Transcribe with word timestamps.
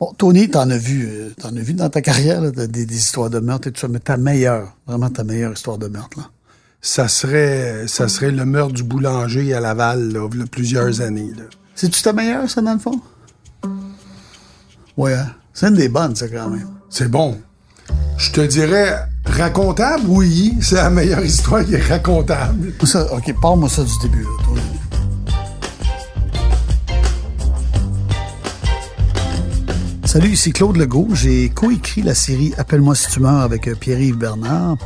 Bon, 0.00 0.12
Tony, 0.18 0.50
t'en 0.50 0.68
as 0.70 0.76
vu, 0.76 1.08
euh, 1.08 1.30
t'en 1.40 1.54
as 1.56 1.60
vu 1.60 1.72
dans 1.72 1.88
ta 1.88 2.00
carrière 2.00 2.40
là, 2.40 2.50
des, 2.50 2.66
des 2.66 2.96
histoires 2.96 3.30
de 3.30 3.38
meurtre 3.38 3.68
et 3.68 3.72
tout 3.72 3.80
ça, 3.80 3.88
mais 3.88 4.00
ta 4.00 4.16
meilleure, 4.16 4.76
vraiment 4.86 5.08
ta 5.08 5.22
meilleure 5.22 5.52
histoire 5.52 5.78
de 5.78 5.86
meurtre, 5.86 6.18
là. 6.18 6.30
Ça 6.82 7.08
serait, 7.08 7.86
ça 7.86 8.08
serait 8.08 8.30
le 8.30 8.44
meurtre 8.44 8.74
du 8.74 8.82
boulanger 8.82 9.54
à 9.54 9.60
Laval, 9.60 10.12
là, 10.12 10.28
il 10.30 10.40
y 10.40 10.42
a 10.42 10.46
plusieurs 10.46 11.00
années. 11.00 11.30
C'est-tu 11.74 12.02
ta 12.02 12.12
meilleure, 12.12 12.50
ça, 12.50 12.60
dans 12.60 12.74
le 12.74 12.78
fond? 12.78 13.00
Ouais, 14.96 15.14
hein? 15.14 15.30
c'est 15.54 15.68
une 15.68 15.76
des 15.76 15.88
bonnes, 15.88 16.14
ça, 16.14 16.28
quand 16.28 16.50
même. 16.50 16.68
C'est 16.90 17.10
bon. 17.10 17.40
Je 18.18 18.32
te 18.32 18.40
dirais, 18.42 18.98
racontable, 19.24 20.04
oui, 20.08 20.56
c'est 20.60 20.74
la 20.74 20.90
meilleure 20.90 21.24
histoire 21.24 21.64
qui 21.64 21.74
est 21.74 21.88
racontable. 21.88 22.74
Ça, 22.84 23.10
OK, 23.14 23.34
parle-moi 23.40 23.68
ça 23.68 23.82
du 23.82 23.98
début, 24.02 24.22
là, 24.22 24.44
Tony. 24.44 24.60
Salut, 30.14 30.28
ici 30.28 30.52
Claude 30.52 30.76
Legault. 30.76 31.08
J'ai 31.12 31.48
coécrit 31.48 32.00
la 32.00 32.14
série 32.14 32.54
Appelle-moi 32.56 32.94
si 32.94 33.10
tu 33.10 33.18
meurs 33.18 33.40
avec 33.40 33.66
euh, 33.66 33.74
Pierre-Yves 33.74 34.16
Bernard. 34.16 34.76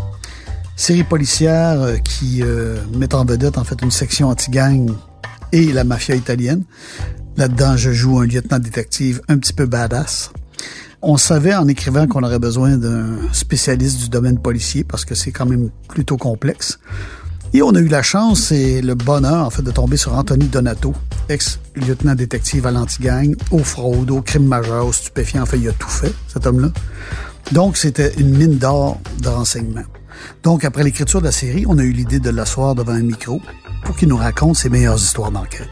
Série 0.74 1.04
policière 1.04 1.82
euh, 1.82 1.96
qui 1.98 2.42
euh, 2.42 2.78
met 2.96 3.14
en 3.14 3.26
vedette 3.26 3.58
en 3.58 3.64
fait 3.64 3.82
une 3.82 3.90
section 3.90 4.28
anti-gang 4.28 4.90
et 5.52 5.70
la 5.70 5.84
mafia 5.84 6.14
italienne. 6.14 6.64
Là-dedans, 7.36 7.76
je 7.76 7.92
joue 7.92 8.18
un 8.20 8.26
lieutenant 8.26 8.58
détective 8.58 9.20
un 9.28 9.36
petit 9.36 9.52
peu 9.52 9.66
badass. 9.66 10.32
On 11.02 11.18
savait 11.18 11.54
en 11.54 11.68
écrivant 11.68 12.06
qu'on 12.06 12.22
aurait 12.22 12.38
besoin 12.38 12.78
d'un 12.78 13.18
spécialiste 13.32 14.00
du 14.00 14.08
domaine 14.08 14.38
policier 14.38 14.82
parce 14.82 15.04
que 15.04 15.14
c'est 15.14 15.30
quand 15.30 15.44
même 15.44 15.68
plutôt 15.90 16.16
complexe. 16.16 16.78
Et 17.54 17.62
on 17.62 17.70
a 17.74 17.78
eu 17.78 17.88
la 17.88 18.02
chance 18.02 18.52
et 18.52 18.82
le 18.82 18.94
bonheur, 18.94 19.46
en 19.46 19.50
fait, 19.50 19.62
de 19.62 19.70
tomber 19.70 19.96
sur 19.96 20.14
Anthony 20.14 20.46
Donato, 20.46 20.94
ex-lieutenant 21.30 22.14
détective 22.14 22.66
à 22.66 22.70
l'anti-gang, 22.70 23.34
aux 23.50 23.64
fraudes, 23.64 24.10
aux 24.10 24.20
crimes 24.20 24.46
majeurs, 24.46 24.86
aux 24.86 24.92
stupéfiants. 24.92 25.42
En 25.42 25.46
fait, 25.46 25.58
il 25.58 25.68
a 25.68 25.72
tout 25.72 25.88
fait, 25.88 26.12
cet 26.28 26.46
homme-là. 26.46 26.68
Donc, 27.52 27.78
c'était 27.78 28.12
une 28.18 28.36
mine 28.36 28.58
d'or 28.58 29.00
de 29.22 29.28
renseignements. 29.28 29.86
Donc, 30.42 30.64
après 30.64 30.84
l'écriture 30.84 31.20
de 31.20 31.26
la 31.26 31.32
série, 31.32 31.64
on 31.66 31.78
a 31.78 31.82
eu 31.82 31.92
l'idée 31.92 32.20
de 32.20 32.28
l'asseoir 32.28 32.74
devant 32.74 32.92
un 32.92 33.02
micro 33.02 33.40
pour 33.84 33.96
qu'il 33.96 34.08
nous 34.08 34.16
raconte 34.16 34.56
ses 34.56 34.68
meilleures 34.68 34.98
histoires 34.98 35.30
d'enquête. 35.30 35.70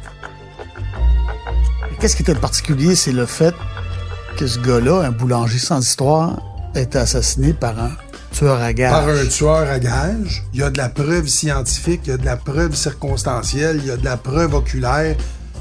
Qu'est-ce 2.01 2.17
qui 2.17 2.23
était 2.23 2.35
particulier, 2.35 2.95
c'est 2.95 3.13
le 3.13 3.27
fait 3.27 3.55
que 4.39 4.47
ce 4.47 4.59
gars-là, 4.61 5.03
un 5.03 5.11
boulanger 5.11 5.59
sans 5.59 5.81
histoire, 5.81 6.43
a 6.75 6.81
été 6.81 6.99
assassiné 6.99 7.53
par 7.53 7.79
un 7.79 7.91
tueur 8.37 8.61
à 8.61 8.73
gages. 8.73 8.91
Par 8.91 9.09
un 9.09 9.27
tueur 9.27 9.71
à 9.71 9.79
gages, 9.79 10.45
il 10.53 10.61
y 10.61 10.63
a 10.63 10.71
de 10.71 10.77
la 10.77 10.89
preuve 10.89 11.27
scientifique, 11.27 12.03
il 12.05 12.11
y 12.11 12.13
a 12.13 12.17
de 12.19 12.25
la 12.25 12.37
preuve 12.37 12.75
circonstancielle, 12.75 13.81
il 13.83 13.89
y 13.89 13.91
a 13.91 13.97
de 13.97 14.05
la 14.05 14.17
preuve 14.17 14.55
oculaire. 14.55 15.17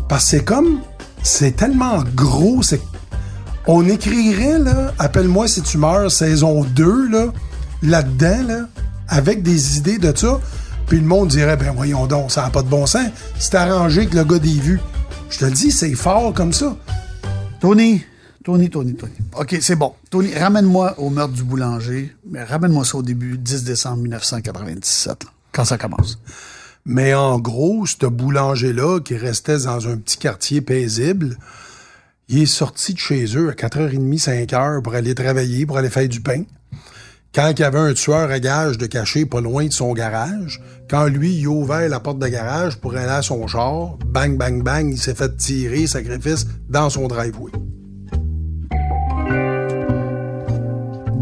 Parce 0.09 0.25
que 0.25 0.29
c'est 0.31 0.43
comme, 0.43 0.81
c'est 1.23 1.55
tellement 1.55 2.03
gros, 2.15 2.61
c'est 2.61 2.81
on 3.67 3.87
écrirait, 3.87 4.59
là, 4.59 4.93
Appelle-moi 4.99 5.47
si 5.47 5.61
tu 5.61 5.77
meurs, 5.77 6.11
saison 6.11 6.63
2, 6.63 7.09
là, 7.09 7.27
là-dedans, 7.81 8.43
là, 8.47 8.59
avec 9.07 9.41
des 9.41 9.77
idées 9.77 9.97
de 9.97 10.15
ça, 10.15 10.39
puis 10.85 10.99
le 10.99 11.05
monde 11.05 11.29
dirait, 11.29 11.57
ben 11.57 11.73
voyons 11.75 12.05
donc, 12.05 12.31
ça 12.31 12.43
n'a 12.43 12.49
pas 12.49 12.61
de 12.61 12.67
bon 12.67 12.85
sens. 12.85 13.07
C'est 13.39 13.55
arrangé 13.55 14.05
que 14.05 14.15
le 14.15 14.23
gars 14.23 14.37
des 14.37 14.59
vues. 14.59 14.79
Je 15.29 15.39
te 15.39 15.45
le 15.45 15.51
dis, 15.51 15.71
c'est 15.71 15.95
fort 15.95 16.33
comme 16.33 16.53
ça. 16.53 16.75
Tony, 17.59 18.03
Tony, 18.45 18.69
Tony, 18.69 18.93
Tony. 18.93 19.11
OK, 19.35 19.57
c'est 19.59 19.75
bon. 19.75 19.93
Tony, 20.11 20.31
ramène-moi 20.31 20.99
au 20.99 21.09
meurtre 21.09 21.33
du 21.33 21.43
boulanger, 21.43 22.15
mais 22.29 22.43
ramène-moi 22.43 22.85
ça 22.85 22.97
au 22.97 23.02
début, 23.02 23.39
10 23.39 23.63
décembre 23.63 24.03
1997, 24.03 25.23
là, 25.23 25.31
quand 25.52 25.65
ça 25.65 25.79
commence. 25.79 26.19
Mais 26.85 27.15
en 27.15 27.39
gros, 27.39 27.87
ce 27.87 28.05
boulanger-là, 28.05 28.99
qui 28.99 29.17
restait 29.17 29.57
dans 29.57 29.87
un 29.87 29.97
petit 29.97 30.19
quartier 30.19 30.61
paisible, 30.61 31.39
il 32.29 32.43
est 32.43 32.45
sorti 32.45 32.93
de 32.93 32.99
chez 32.99 33.25
eux 33.35 33.49
à 33.49 33.53
4h30, 33.53 34.23
5h 34.23 34.83
pour 34.83 34.93
aller 34.93 35.15
travailler, 35.15 35.65
pour 35.65 35.80
aller 35.80 35.89
faire 35.89 36.07
du 36.07 36.21
pain. 36.21 36.43
Quand 37.33 37.49
il 37.49 37.59
y 37.59 37.63
avait 37.63 37.80
un 37.80 37.95
tueur 37.95 38.30
à 38.30 38.39
gage 38.39 38.77
de 38.77 38.85
caché 38.85 39.25
pas 39.25 39.41
loin 39.41 39.65
de 39.65 39.73
son 39.73 39.91
garage, 39.93 40.61
quand 40.87 41.08
lui, 41.08 41.33
il 41.33 41.47
a 41.47 41.49
ouvert 41.49 41.89
la 41.89 41.99
porte 41.99 42.20
de 42.20 42.27
garage 42.27 42.77
pour 42.77 42.95
aller 42.95 43.09
à 43.09 43.23
son 43.23 43.47
char, 43.47 43.97
bang, 44.05 44.37
bang, 44.37 44.61
bang, 44.61 44.87
il 44.87 44.99
s'est 44.99 45.15
fait 45.15 45.36
tirer, 45.36 45.87
sacrifice, 45.87 46.45
dans 46.70 46.91
son 46.91 47.08
driveway. 47.08 47.52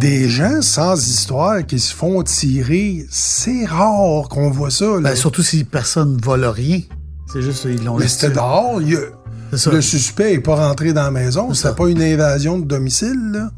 Des 0.03 0.28
gens 0.28 0.62
sans 0.62 1.02
histoire 1.08 1.66
qui 1.66 1.80
se 1.80 1.96
font 1.96 2.24
tirer, 2.24 3.06
c'est 3.09 3.64
rare 3.64 4.28
qu'on 4.28 4.50
voit 4.50 4.69
ça. 4.69 5.00
Ben, 5.00 5.16
surtout 5.16 5.44
si 5.44 5.64
personne 5.64 6.19
vole 6.22 6.44
rien. 6.44 6.81
C'est 7.31 7.41
juste, 7.41 7.64
ils 7.64 7.81
l'ont 7.81 7.97
Mais 7.97 8.09
c'était 8.09 8.34
dehors. 8.34 8.81
il. 8.81 9.00
Le 9.52 9.81
suspect 9.81 10.34
est 10.34 10.42
pas 10.42 10.56
rentré 10.56 10.92
dans 10.92 11.03
la 11.03 11.12
maison. 11.12 11.53
C'était 11.53 11.74
pas 11.74 11.88
une 11.88 12.02
invasion 12.02 12.58
de 12.58 12.66
domicile, 12.66 13.31
là. 13.31 13.52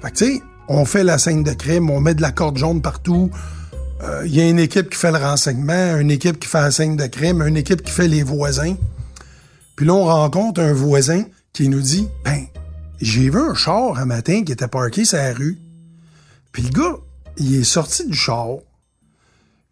Fait 0.00 0.10
que, 0.10 0.16
tu 0.16 0.24
sais, 0.36 0.42
on 0.68 0.86
fait 0.86 1.04
la 1.04 1.18
scène 1.18 1.42
de 1.42 1.52
crime, 1.52 1.90
on 1.90 2.00
met 2.00 2.14
de 2.14 2.22
la 2.22 2.32
corde 2.32 2.56
jaune 2.56 2.80
partout. 2.80 3.30
Euh, 4.02 4.22
Il 4.24 4.34
y 4.34 4.40
a 4.40 4.48
une 4.48 4.60
équipe 4.60 4.88
qui 4.88 4.96
fait 4.96 5.12
le 5.12 5.18
renseignement, 5.18 5.98
une 5.98 6.10
équipe 6.10 6.38
qui 6.40 6.48
fait 6.48 6.62
la 6.62 6.70
scène 6.70 6.96
de 6.96 7.06
crime, 7.08 7.42
une 7.42 7.58
équipe 7.58 7.82
qui 7.82 7.92
fait 7.92 8.08
les 8.08 8.22
voisins. 8.22 8.74
Puis 9.76 9.84
là, 9.84 9.92
on 9.92 10.04
rencontre 10.06 10.62
un 10.62 10.72
voisin 10.72 11.24
qui 11.52 11.68
nous 11.68 11.82
dit, 11.82 12.08
ben, 12.24 12.46
j'ai 13.00 13.30
vu 13.30 13.38
un 13.38 13.54
char 13.54 13.98
un 13.98 14.04
matin 14.04 14.42
qui 14.44 14.52
était 14.52 14.68
parké 14.68 15.04
sur 15.04 15.18
la 15.18 15.32
rue. 15.32 15.58
Puis 16.52 16.62
le 16.62 16.70
gars, 16.70 16.96
il 17.36 17.54
est 17.54 17.64
sorti 17.64 18.06
du 18.06 18.14
char. 18.14 18.58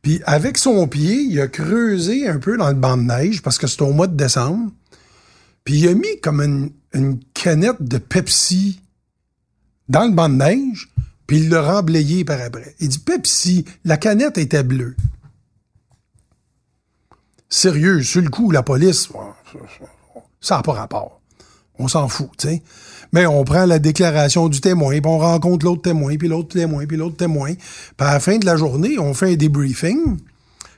Puis 0.03 0.23
avec 0.25 0.59
son 0.59 0.87
pied, 0.87 1.23
il 1.23 1.41
a 1.41 1.49
creusé 1.49 2.29
un 2.29 2.39
peu 2.39 2.57
dans 2.57 2.69
le 2.69 2.75
banc 2.75 2.97
de 2.97 3.03
neige 3.03 3.43
parce 3.43 3.59
que 3.59 3.67
c'était 3.67 3.83
au 3.83 3.93
mois 3.93 4.07
de 4.07 4.17
décembre. 4.17 4.71
Puis 5.65 5.81
il 5.81 5.89
a 5.89 5.95
mis 5.95 6.21
comme 6.23 6.41
une, 6.41 6.71
une 6.93 7.19
canette 7.35 7.83
de 7.83 7.99
Pepsi 7.99 8.81
dans 9.89 10.05
le 10.05 10.13
banc 10.13 10.29
de 10.29 10.35
neige, 10.35 10.89
puis 11.27 11.39
il 11.39 11.49
l'a 11.49 11.63
remblayé 11.63 12.25
par 12.25 12.41
après. 12.41 12.75
Il 12.81 12.89
dit 12.89 12.99
Pepsi, 12.99 13.65
la 13.85 13.97
canette 13.97 14.39
était 14.39 14.63
bleue. 14.63 14.97
Sérieux, 17.49 18.03
sur 18.03 18.23
le 18.23 18.29
coup, 18.29 18.51
la 18.51 18.63
police, 18.63 19.09
ça 20.41 20.57
n'a 20.57 20.63
pas 20.63 20.73
rapport. 20.73 21.21
On 21.79 21.89
s'en 21.89 22.09
fout, 22.09 22.31
tu 22.39 22.49
sais. 22.49 22.63
Mais 23.13 23.27
on 23.27 23.45
prend 23.45 23.67
la 23.67 23.79
déclaration 23.79 24.49
du 24.49 24.61
témoin, 24.61 25.01
puis 25.01 25.11
on 25.11 25.19
rencontre 25.19 25.65
l'autre 25.65 25.83
témoin, 25.83 26.17
puis 26.17 26.29
l'autre 26.29 26.49
témoin, 26.49 26.87
puis 26.87 26.97
l'autre 26.97 27.17
témoin. 27.17 27.55
Puis 27.55 28.07
à 28.09 28.15
la 28.15 28.21
fin 28.21 28.39
de 28.39 28.47
la 28.47 28.57
journée, 28.57 28.99
on 28.99 29.15
fait 29.15 29.33
un 29.33 29.37
débriefing. 29.37 30.19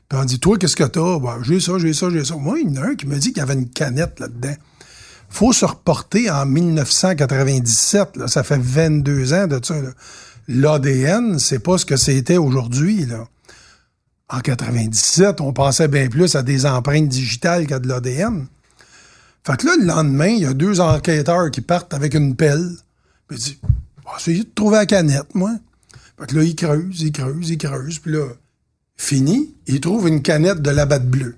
Puis 0.08 0.19
on 0.19 0.25
dit, 0.25 0.41
toi, 0.41 0.56
qu'est-ce 0.58 0.76
que 0.76 0.84
t'as? 0.84 1.19
Ben, 1.19 1.38
j'ai 1.42 1.60
ça, 1.60 1.78
j'ai 1.78 1.92
ça, 1.92 2.08
j'ai 2.10 2.25
ça. 2.25 2.37
Moi, 2.37 2.60
il 2.60 2.75
y 2.75 2.78
en 2.78 2.82
a 2.82 2.87
un 2.88 2.94
qui 2.94 3.06
me 3.06 3.16
dit 3.19 3.28
qu'il 3.28 3.38
y 3.38 3.41
avait 3.41 3.54
une 3.54 3.69
canette 3.69 4.20
là-dedans. 4.20 4.54
Faut 5.28 5.53
se 5.53 5.66
reporter 5.66 6.31
en 6.31 6.47
1997. 6.47 8.16
Là. 8.16 8.28
Ça 8.28 8.42
fait 8.42 8.58
22 8.58 9.34
ans 9.34 9.47
de 9.47 9.60
ça. 9.62 9.75
L'ADN, 10.48 11.38
c'est 11.38 11.58
pas 11.58 11.76
ce 11.76 11.84
que 11.84 11.97
c'était 11.97 12.38
aujourd'hui. 12.38 13.06
En 14.31 14.41
97, 14.41 15.42
on 15.42 15.53
pensait 15.53 15.88
bien 15.88 16.08
plus 16.08 16.34
à 16.34 16.42
des 16.42 16.64
empreintes 16.64 17.08
digitales 17.08 17.66
qu'à 17.66 17.78
de 17.78 17.88
l'ADN. 17.88 18.47
Fait 19.48 19.56
que 19.56 19.64
là, 19.64 19.76
le 19.78 19.86
lendemain, 19.86 20.26
il 20.26 20.42
y 20.42 20.44
a 20.44 20.53
deux 20.53 20.78
enquêteurs 20.78 21.50
qui 21.50 21.62
partent 21.62 21.94
avec 21.94 22.12
une 22.12 22.36
pelle. 22.36 22.69
Puis 23.26 23.38
ils 23.38 23.42
disent, 23.42 23.56
on 24.04 24.10
va 24.10 24.19
essayer 24.19 24.44
de 24.44 24.50
trouver 24.54 24.76
la 24.76 24.84
canette, 24.84 25.34
moi. 25.34 25.53
Fait 26.20 26.26
que 26.26 26.36
là, 26.36 26.42
ils 26.42 26.54
creusent, 26.54 27.00
ils 27.00 27.12
creusent, 27.12 27.48
ils 27.48 27.56
creusent. 27.56 27.98
Puis 27.98 28.12
là, 28.12 28.26
fini, 28.98 29.54
ils 29.66 29.81
trouvent 29.81 30.06
une 30.06 30.20
canette 30.20 30.60
de 30.60 30.69
la 30.69 30.84
batte 30.84 31.06
bleue. 31.06 31.37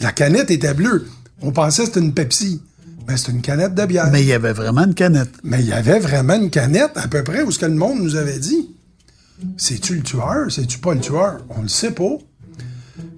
La 0.00 0.12
canette 0.12 0.50
était 0.50 0.74
bleue. 0.74 1.06
On 1.40 1.52
pensait 1.52 1.84
que 1.84 1.88
c'était 1.88 2.00
une 2.00 2.12
Pepsi. 2.12 2.60
Mais 3.08 3.16
c'était 3.16 3.32
une 3.32 3.40
canette 3.40 3.74
de 3.74 3.86
bière. 3.86 4.10
Mais 4.12 4.20
il 4.20 4.28
y 4.28 4.34
avait 4.34 4.52
vraiment 4.52 4.84
une 4.84 4.94
canette. 4.94 5.32
Mais 5.42 5.60
il 5.60 5.68
y 5.68 5.72
avait 5.72 6.00
vraiment 6.00 6.34
une 6.34 6.50
canette 6.50 6.92
à 6.96 7.08
peu 7.08 7.24
près 7.24 7.42
où 7.44 7.50
ce 7.50 7.58
que 7.58 7.64
le 7.64 7.74
monde 7.74 7.98
nous 8.00 8.16
avait 8.16 8.40
dit. 8.40 8.68
C'est-tu 9.56 9.94
le 9.94 10.02
tueur? 10.02 10.52
C'est-tu 10.52 10.80
pas 10.80 10.92
le 10.92 11.00
tueur? 11.00 11.38
On 11.48 11.62
le 11.62 11.68
sait 11.68 11.92
pas. 11.92 12.18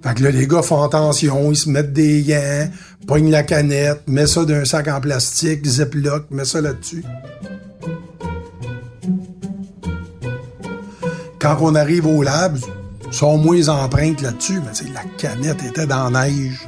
Fait 0.05 0.13
que 0.13 0.23
là, 0.23 0.29
les 0.31 0.45
gars 0.47 0.61
font 0.61 0.83
attention, 0.83 1.51
ils 1.51 1.55
se 1.55 1.67
mettent 1.69 1.93
des 1.93 2.21
gants, 2.21 2.69
pognent 3.07 3.31
la 3.31 3.43
canette, 3.43 4.01
met 4.07 4.27
ça 4.27 4.45
d'un 4.45 4.63
sac 4.63 4.87
en 4.87 5.01
plastique, 5.01 5.65
ziploc, 5.65 6.25
met 6.29 6.45
ça 6.45 6.61
là-dessus. 6.61 7.03
Quand 11.39 11.57
on 11.61 11.75
arrive 11.75 12.05
au 12.05 12.23
lab, 12.23 12.57
sont 13.11 13.37
moins 13.37 13.55
les 13.55 13.69
empreintes 13.69 14.21
là-dessus, 14.21 14.59
mais 14.65 14.71
tu 14.73 14.85
sais, 14.85 14.91
la 14.93 15.01
canette 15.17 15.63
était 15.63 15.85
dans 15.85 16.09
la 16.09 16.27
neige. 16.27 16.59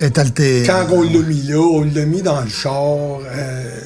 Est 0.00 0.18
altérée. 0.18 0.66
Quand 0.66 0.86
on 0.92 1.02
l'a 1.02 1.20
mis 1.20 1.42
là, 1.42 1.58
on 1.60 1.82
l'a 1.82 2.04
mis 2.04 2.22
dans 2.22 2.40
le 2.40 2.48
char. 2.48 3.20
euh, 3.26 3.80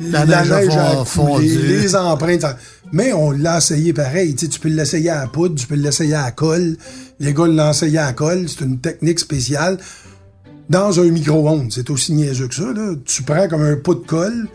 La 0.00 0.26
neige 0.26 0.50
a 0.50 1.04
coulé, 1.04 1.56
les 1.56 1.96
empreintes. 1.96 2.44
Mais 2.92 3.12
on 3.12 3.30
l'a 3.30 3.58
essayé 3.58 3.92
pareil. 3.92 4.34
Tu, 4.34 4.46
sais, 4.46 4.50
tu 4.50 4.60
peux 4.60 4.68
l'essayer 4.68 5.10
à 5.10 5.20
la 5.22 5.26
poudre, 5.26 5.54
tu 5.56 5.66
peux 5.66 5.74
l'essayer 5.74 6.14
à 6.14 6.24
la 6.26 6.30
colle. 6.30 6.76
Les 7.18 7.32
gars 7.32 7.70
essayé 7.70 7.98
à 7.98 8.06
la 8.06 8.12
colle. 8.12 8.48
C'est 8.48 8.64
une 8.64 8.78
technique 8.80 9.18
spéciale. 9.18 9.78
Dans 10.68 10.98
un 10.98 11.04
micro-ondes, 11.04 11.72
c'est 11.72 11.90
aussi 11.90 12.12
niaiseux 12.12 12.48
que 12.48 12.54
ça. 12.54 12.72
Là. 12.72 12.94
Tu 13.04 13.22
prends 13.22 13.48
comme 13.48 13.62
un 13.62 13.76
pot 13.76 13.94
de 13.94 14.06
colle, 14.06 14.48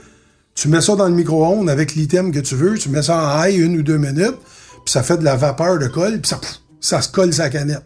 tu 0.56 0.68
mets 0.68 0.82
ça 0.82 0.96
dans 0.96 1.08
le 1.08 1.16
micro-ondes 1.16 1.70
avec 1.70 1.96
l'item 1.96 2.32
que 2.32 2.40
tu 2.40 2.56
veux, 2.56 2.78
tu 2.78 2.90
mets 2.90 3.02
ça 3.02 3.18
en 3.18 3.44
high 3.46 3.58
une 3.58 3.78
ou 3.78 3.82
deux 3.82 3.98
minutes, 3.98 4.38
puis 4.86 4.92
ça 4.92 5.04
fait 5.04 5.18
de 5.18 5.24
la 5.24 5.38
vapeur 5.38 5.80
de 5.80 5.88
colle, 5.88 6.20
puis 6.20 6.28
ça, 6.28 6.38
pff, 6.38 6.60
ça 6.82 7.02
se 7.02 7.10
colle 7.10 7.34
sa 7.34 7.50
canette. 7.50 7.86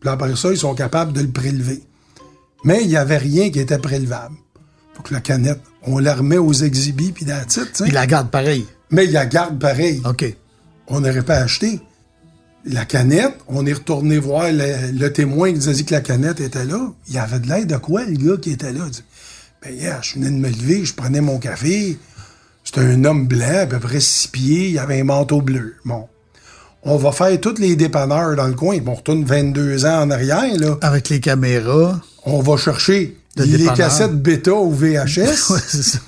Puis 0.00 0.10
après 0.10 0.34
ça, 0.34 0.50
ils 0.50 0.58
sont 0.58 0.74
capables 0.74 1.12
de 1.12 1.20
le 1.20 1.30
prélever. 1.30 1.82
Mais 2.64 2.82
il 2.82 2.88
n'y 2.88 2.96
avait 2.96 3.18
rien 3.18 3.50
qui 3.50 3.60
était 3.60 3.78
prélevable. 3.78 4.34
Faut 4.94 5.02
que 5.02 5.14
la 5.14 5.20
canette, 5.20 5.60
on 5.82 5.98
la 5.98 6.14
remet 6.14 6.38
aux 6.38 6.52
exhibits, 6.52 7.12
puis 7.12 7.24
la 7.24 7.44
titre, 7.44 7.84
Il 7.86 7.92
la 7.92 8.06
garde 8.06 8.30
pareil. 8.30 8.66
Mais 8.90 9.04
il 9.04 9.12
la 9.12 9.26
garde 9.26 9.58
pareil. 9.58 10.02
OK. 10.04 10.24
On 10.88 11.00
n'aurait 11.00 11.22
pas 11.22 11.36
acheté. 11.36 11.80
La 12.64 12.84
canette, 12.84 13.34
on 13.48 13.66
est 13.66 13.72
retourné 13.72 14.18
voir 14.18 14.46
le, 14.52 15.08
témoin 15.08 15.52
qui 15.52 15.58
nous 15.58 15.68
a 15.68 15.72
dit 15.72 15.84
que 15.84 15.94
la 15.94 16.00
canette 16.00 16.40
était 16.40 16.64
là. 16.64 16.92
Il 17.08 17.14
y 17.14 17.18
avait 17.18 17.40
de 17.40 17.48
l'aide 17.48 17.66
de 17.66 17.76
quoi, 17.76 18.04
le 18.04 18.12
gars 18.12 18.36
qui 18.40 18.52
était 18.52 18.72
là? 18.72 18.84
Il 18.86 18.90
dit, 18.90 19.04
ben, 19.62 19.74
yeah, 19.74 20.00
je 20.00 20.14
venais 20.14 20.30
de 20.30 20.36
me 20.36 20.48
lever, 20.48 20.84
je 20.84 20.94
prenais 20.94 21.20
mon 21.20 21.38
café. 21.38 21.98
C'était 22.62 22.80
un 22.80 23.04
homme 23.04 23.26
blanc, 23.26 23.62
à 23.62 23.66
peu 23.66 23.80
près 23.80 24.00
six 24.00 24.28
pieds, 24.28 24.70
il 24.70 24.78
avait 24.78 25.00
un 25.00 25.04
manteau 25.04 25.40
bleu. 25.40 25.74
Bon. 25.84 26.06
On 26.84 26.96
va 26.96 27.12
faire 27.12 27.40
tous 27.40 27.58
les 27.58 27.76
dépanneurs 27.76 28.36
dans 28.36 28.46
le 28.46 28.54
coin. 28.54 28.78
on 28.86 28.94
retourne 28.94 29.24
22 29.24 29.84
ans 29.84 30.02
en 30.02 30.10
arrière, 30.10 30.56
là. 30.56 30.76
Avec 30.82 31.08
les 31.08 31.20
caméras. 31.20 32.00
On 32.24 32.40
va 32.40 32.56
chercher 32.56 33.16
les 33.36 33.66
cassettes 33.76 34.20
bêta 34.20 34.52
ou 34.52 34.72
VHS. 34.72 35.06
ouais, 35.50 35.60
c'est 35.66 35.82
ça. 35.82 36.00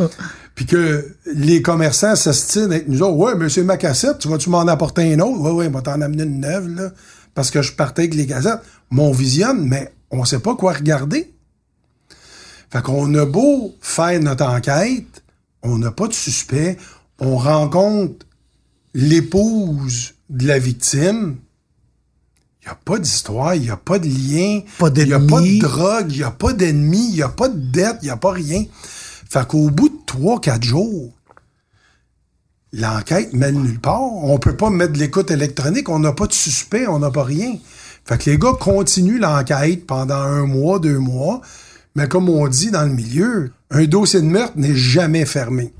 Puis 0.55 0.67
que 0.67 1.17
les 1.35 1.63
commerçants 1.63 2.15
s'astinent 2.15 2.71
avec 2.71 2.89
nous 2.89 3.03
autres. 3.03 3.17
Ouais, 3.17 3.35
mais 3.35 3.49
c'est 3.49 3.65
ma 3.65 3.77
cassette, 3.77 4.19
tu 4.19 4.29
vas-tu 4.29 4.51
m'en 4.51 4.67
apporter 4.69 5.03
une 5.13 5.21
autre? 5.21 5.41
Ouais, 5.41 5.51
ouais, 5.51 5.69
va 5.69 5.83
t'en 5.83 6.01
amener 6.01 6.23
une 6.23 6.41
neuve, 6.41 6.69
là. 6.69 6.91
Parce 7.35 7.51
que 7.51 7.63
je 7.63 7.73
partais 7.73 8.03
avec 8.03 8.15
les 8.15 8.27
cassettes. 8.27 8.61
Mon 8.91 9.11
visionne, 9.11 9.67
mais 9.67 9.93
on 10.11 10.25
sait 10.25 10.39
pas 10.39 10.55
quoi 10.55 10.73
regarder. 10.75 11.35
Fait 12.71 12.83
qu'on 12.83 13.13
a 13.15 13.25
beau 13.25 13.75
faire 13.81 14.21
notre 14.21 14.45
enquête, 14.45 15.23
on 15.63 15.79
n'a 15.79 15.91
pas 15.91 16.09
de 16.09 16.13
suspect, 16.13 16.77
on 17.19 17.37
rencontre 17.37 18.27
l'épouse 18.95 20.15
de 20.31 20.47
la 20.47 20.59
victime, 20.59 21.37
il 22.63 22.67
n'y 22.67 22.73
a 22.73 22.79
pas 22.85 22.99
d'histoire, 22.99 23.55
il 23.55 23.63
n'y 23.63 23.71
a 23.71 23.77
pas 23.77 23.99
de 23.99 24.07
lien, 24.07 24.61
il 24.63 25.05
n'y 25.05 25.13
a 25.13 25.21
pas 25.21 25.41
de 25.41 25.61
drogue, 25.61 26.07
il 26.11 26.19
n'y 26.19 26.25
a 26.25 26.31
pas 26.31 26.53
d'ennemi, 26.53 27.09
il 27.11 27.15
n'y 27.15 27.23
a 27.23 27.29
pas 27.29 27.49
de 27.49 27.59
dette, 27.59 27.99
il 28.03 28.07
n'y 28.07 28.11
a 28.11 28.17
pas 28.17 28.33
rien. 28.33 28.65
Fait 29.29 29.47
qu'au 29.47 29.71
bout 29.71 29.89
de 29.89 30.04
trois, 30.15 30.41
quatre 30.41 30.63
jours, 30.63 31.13
l'enquête 32.73 33.33
mène 33.33 33.61
nulle 33.61 33.81
part. 33.81 34.01
On 34.01 34.39
peut 34.39 34.57
pas 34.57 34.71
mettre 34.71 34.93
de 34.93 34.99
l'écoute 34.99 35.33
électronique, 35.33 35.89
on 35.89 35.99
n'a 35.99 36.13
pas 36.13 36.29
de 36.29 36.33
suspect, 36.33 36.87
on 36.87 37.01
n'a 37.01 37.11
pas 37.11 37.25
rien. 37.25 37.57
Fait 38.05 38.17
que 38.19 38.31
les 38.31 38.39
gars 38.39 38.53
continuent 38.53 39.19
l'enquête 39.19 39.87
pendant 39.89 40.15
un 40.15 40.47
mois, 40.47 40.79
deux 40.79 40.99
mois, 40.99 41.41
mais 41.97 42.07
comme 42.07 42.29
on 42.29 42.47
dit 42.47 42.71
dans 42.71 42.85
le 42.85 42.93
milieu, 42.93 43.51
un 43.73 43.87
dossier 43.87 44.21
de 44.21 44.27
meurtre 44.27 44.53
n'est 44.57 44.77
jamais 44.77 45.27
fermé. 45.27 45.73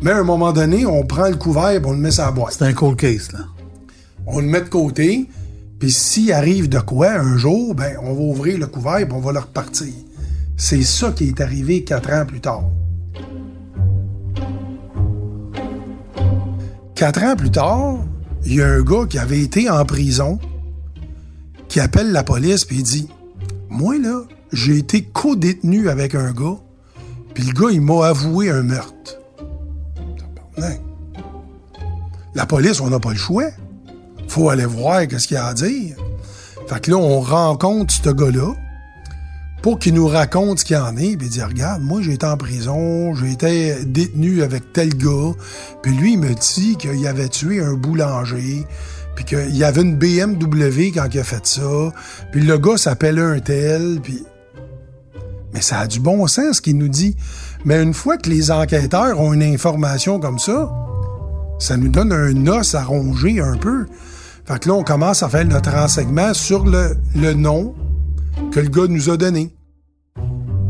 Mais 0.00 0.12
à 0.12 0.18
un 0.18 0.24
moment 0.24 0.52
donné, 0.52 0.86
on 0.86 1.04
prend 1.04 1.28
le 1.28 1.36
couvert 1.36 1.70
et 1.70 1.80
on 1.84 1.92
le 1.92 1.98
met 1.98 2.10
sur 2.10 2.24
la 2.24 2.30
boîte. 2.30 2.54
C'est 2.58 2.64
un 2.64 2.72
cold 2.72 2.96
case, 2.96 3.32
là. 3.32 3.40
On 4.26 4.40
le 4.40 4.46
met 4.46 4.62
de 4.62 4.70
côté, 4.70 5.28
puis 5.78 5.92
s'il 5.92 6.32
arrive 6.32 6.70
de 6.70 6.78
quoi 6.78 7.10
un 7.10 7.36
jour, 7.36 7.74
ben 7.74 7.96
on 8.00 8.14
va 8.14 8.20
ouvrir 8.20 8.58
le 8.58 8.68
couvert 8.68 8.98
et 8.98 9.08
on 9.10 9.20
va 9.20 9.32
le 9.32 9.40
repartir. 9.40 9.92
C'est 10.56 10.82
ça 10.82 11.12
qui 11.12 11.28
est 11.28 11.40
arrivé 11.42 11.84
quatre 11.84 12.10
ans 12.10 12.24
plus 12.24 12.40
tard. 12.40 12.64
Quatre 16.96 17.22
ans 17.24 17.36
plus 17.36 17.50
tard, 17.50 17.98
il 18.46 18.54
y 18.54 18.62
a 18.62 18.66
un 18.66 18.80
gars 18.80 19.04
qui 19.06 19.18
avait 19.18 19.40
été 19.40 19.68
en 19.68 19.84
prison 19.84 20.38
qui 21.68 21.78
appelle 21.78 22.10
la 22.10 22.24
police 22.24 22.64
puis 22.64 22.78
il 22.78 22.82
dit 22.84 23.08
Moi, 23.68 23.98
là, 23.98 24.22
j'ai 24.50 24.78
été 24.78 25.02
co-détenu 25.02 25.90
avec 25.90 26.14
un 26.14 26.32
gars, 26.32 26.56
puis 27.34 27.44
le 27.44 27.52
gars, 27.52 27.70
il 27.70 27.82
m'a 27.82 28.06
avoué 28.06 28.50
un 28.50 28.62
meurtre. 28.62 29.18
La 32.34 32.46
police, 32.46 32.80
on 32.80 32.88
n'a 32.88 32.98
pas 32.98 33.10
le 33.10 33.18
choix. 33.18 33.50
Faut 34.28 34.48
aller 34.48 34.64
voir 34.64 35.02
ce 35.02 35.26
qu'il 35.28 35.34
y 35.34 35.38
a 35.38 35.46
à 35.46 35.54
dire. 35.54 35.96
Fait 36.66 36.80
que 36.80 36.92
là, 36.92 36.96
on 36.96 37.20
rencontre 37.20 37.92
ce 37.92 38.08
gars-là 38.08 38.54
pour 39.62 39.78
qu'il 39.78 39.94
nous 39.94 40.06
raconte 40.06 40.60
ce 40.60 40.64
qu'il 40.64 40.76
en 40.76 40.96
est, 40.96 41.16
puis 41.16 41.28
dit 41.28 41.42
regarde, 41.42 41.82
moi 41.82 42.00
j'ai 42.02 42.12
été 42.12 42.26
en 42.26 42.36
prison, 42.36 43.14
j'ai 43.14 43.32
été 43.32 43.84
détenu 43.84 44.42
avec 44.42 44.72
tel 44.72 44.94
gars, 44.96 45.32
puis 45.82 45.92
lui 45.92 46.12
il 46.12 46.18
me 46.18 46.34
dit 46.34 46.76
qu'il 46.76 47.06
avait 47.06 47.28
tué 47.28 47.60
un 47.60 47.74
boulanger, 47.74 48.64
puis 49.14 49.24
qu'il 49.24 49.56
y 49.56 49.64
avait 49.64 49.82
une 49.82 49.96
BMW 49.96 50.92
quand 50.94 51.08
il 51.12 51.18
a 51.18 51.24
fait 51.24 51.46
ça, 51.46 51.92
puis 52.32 52.42
le 52.42 52.58
gars 52.58 52.76
s'appelait 52.76 53.22
un 53.22 53.40
tel, 53.40 54.00
puis 54.02 54.22
mais 55.52 55.62
ça 55.62 55.80
a 55.80 55.86
du 55.86 56.00
bon 56.00 56.26
sens 56.26 56.56
ce 56.56 56.60
qu'il 56.60 56.76
nous 56.76 56.88
dit. 56.88 57.16
Mais 57.64 57.82
une 57.82 57.94
fois 57.94 58.18
que 58.18 58.28
les 58.28 58.50
enquêteurs 58.50 59.18
ont 59.18 59.32
une 59.32 59.42
information 59.42 60.20
comme 60.20 60.38
ça, 60.38 60.70
ça 61.58 61.78
nous 61.78 61.88
donne 61.88 62.12
un 62.12 62.46
os 62.46 62.74
à 62.74 62.84
ronger 62.84 63.40
un 63.40 63.56
peu. 63.56 63.86
Fait 64.44 64.58
que 64.58 64.68
là, 64.68 64.74
on 64.74 64.84
commence 64.84 65.22
à 65.22 65.30
faire 65.30 65.46
notre 65.46 65.72
renseignement 65.72 66.34
sur 66.34 66.66
le 66.66 67.32
nom 67.32 67.74
que 68.56 68.60
le 68.60 68.68
gars 68.68 68.86
nous 68.88 69.10
a 69.10 69.18
donné. 69.18 69.54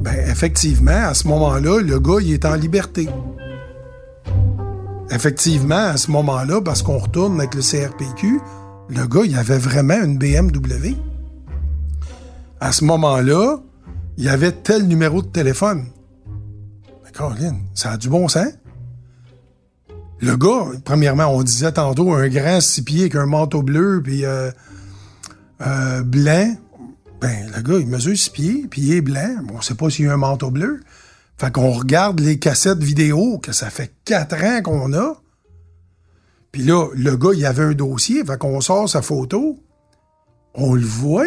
Ben, 0.00 0.28
effectivement, 0.28 0.90
à 0.90 1.14
ce 1.14 1.28
moment-là, 1.28 1.80
le 1.80 2.00
gars, 2.00 2.16
il 2.20 2.32
est 2.32 2.44
en 2.44 2.56
liberté. 2.56 3.08
Effectivement, 5.12 5.76
à 5.76 5.96
ce 5.96 6.10
moment-là, 6.10 6.60
parce 6.60 6.82
qu'on 6.82 6.98
retourne 6.98 7.38
avec 7.38 7.54
le 7.54 7.60
CRPQ, 7.60 8.40
le 8.88 9.06
gars, 9.06 9.20
il 9.24 9.38
avait 9.38 9.58
vraiment 9.58 10.02
une 10.02 10.18
BMW. 10.18 10.96
À 12.58 12.72
ce 12.72 12.84
moment-là, 12.84 13.58
il 14.16 14.28
avait 14.28 14.50
tel 14.50 14.88
numéro 14.88 15.22
de 15.22 15.28
téléphone. 15.28 15.84
Mais 17.04 17.12
Caroline, 17.12 17.60
ça 17.74 17.92
a 17.92 17.96
du 17.96 18.08
bon 18.08 18.26
sens. 18.26 18.48
Le 20.18 20.36
gars, 20.36 20.72
premièrement, 20.84 21.26
on 21.26 21.40
disait 21.44 21.70
tantôt 21.70 22.12
un 22.14 22.26
grand 22.26 22.60
six 22.60 22.82
pieds 22.82 23.02
avec 23.02 23.14
un 23.14 23.26
manteau 23.26 23.62
bleu 23.62 24.02
puis 24.02 24.24
euh, 24.24 24.50
euh, 25.64 26.02
blanc. 26.02 26.56
Ben, 27.26 27.50
le 27.56 27.60
gars, 27.60 27.80
il 27.80 27.88
mesure 27.88 28.16
six 28.16 28.30
pieds, 28.30 28.66
puis 28.70 28.82
il 28.82 28.92
est 28.92 29.00
blanc. 29.00 29.38
On 29.52 29.60
sait 29.60 29.74
pas 29.74 29.90
s'il 29.90 30.04
y 30.04 30.08
a 30.08 30.12
un 30.12 30.16
manteau 30.16 30.52
bleu. 30.52 30.78
Fait 31.36 31.52
qu'on 31.52 31.72
regarde 31.72 32.20
les 32.20 32.38
cassettes 32.38 32.78
vidéo, 32.78 33.38
que 33.38 33.50
ça 33.50 33.68
fait 33.68 33.92
quatre 34.04 34.36
ans 34.44 34.62
qu'on 34.62 34.92
a. 34.92 35.20
Puis 36.52 36.62
là, 36.62 36.86
le 36.94 37.16
gars, 37.16 37.32
il 37.34 37.44
avait 37.44 37.64
un 37.64 37.72
dossier, 37.72 38.24
fait 38.24 38.38
qu'on 38.38 38.60
sort 38.60 38.88
sa 38.88 39.02
photo. 39.02 39.58
On 40.54 40.74
le 40.74 40.86
voit. 40.86 41.26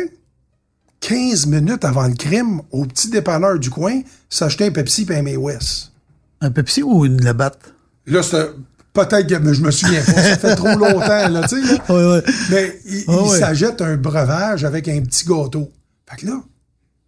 15 1.02 1.48
minutes 1.48 1.84
avant 1.84 2.08
le 2.08 2.16
crime, 2.16 2.62
au 2.72 2.86
petit 2.86 3.10
dépanneur 3.10 3.60
du 3.60 3.70
coin, 3.70 4.00
s'acheter 4.30 4.68
un 4.68 4.72
Pepsi 4.72 5.06
et 5.10 5.16
un 5.18 5.22
May 5.22 5.36
West. 5.36 5.92
Un 6.40 6.52
Pepsi 6.52 6.82
ou 6.82 7.06
une 7.06 7.22
Labatt? 7.22 7.58
Là, 8.06 8.24
c'est 8.24 8.52
peut-être 8.94 9.28
que 9.28 9.36
mais 9.36 9.54
je 9.54 9.62
me 9.62 9.72
souviens 9.72 10.02
pas, 10.02 10.14
ça 10.14 10.38
fait 10.38 10.56
trop 10.56 10.78
longtemps, 10.78 11.28
là, 11.28 11.46
tu 11.46 11.62
sais. 11.62 11.78
Mais 12.52 12.80
il, 12.86 13.30
s'achète 13.38 13.82
un 13.82 13.98
breuvage 13.98 14.64
avec 14.64 14.88
un 14.88 15.02
petit 15.02 15.26
gâteau. 15.26 15.70
Fait 16.10 16.18
que 16.18 16.26
là, 16.26 16.42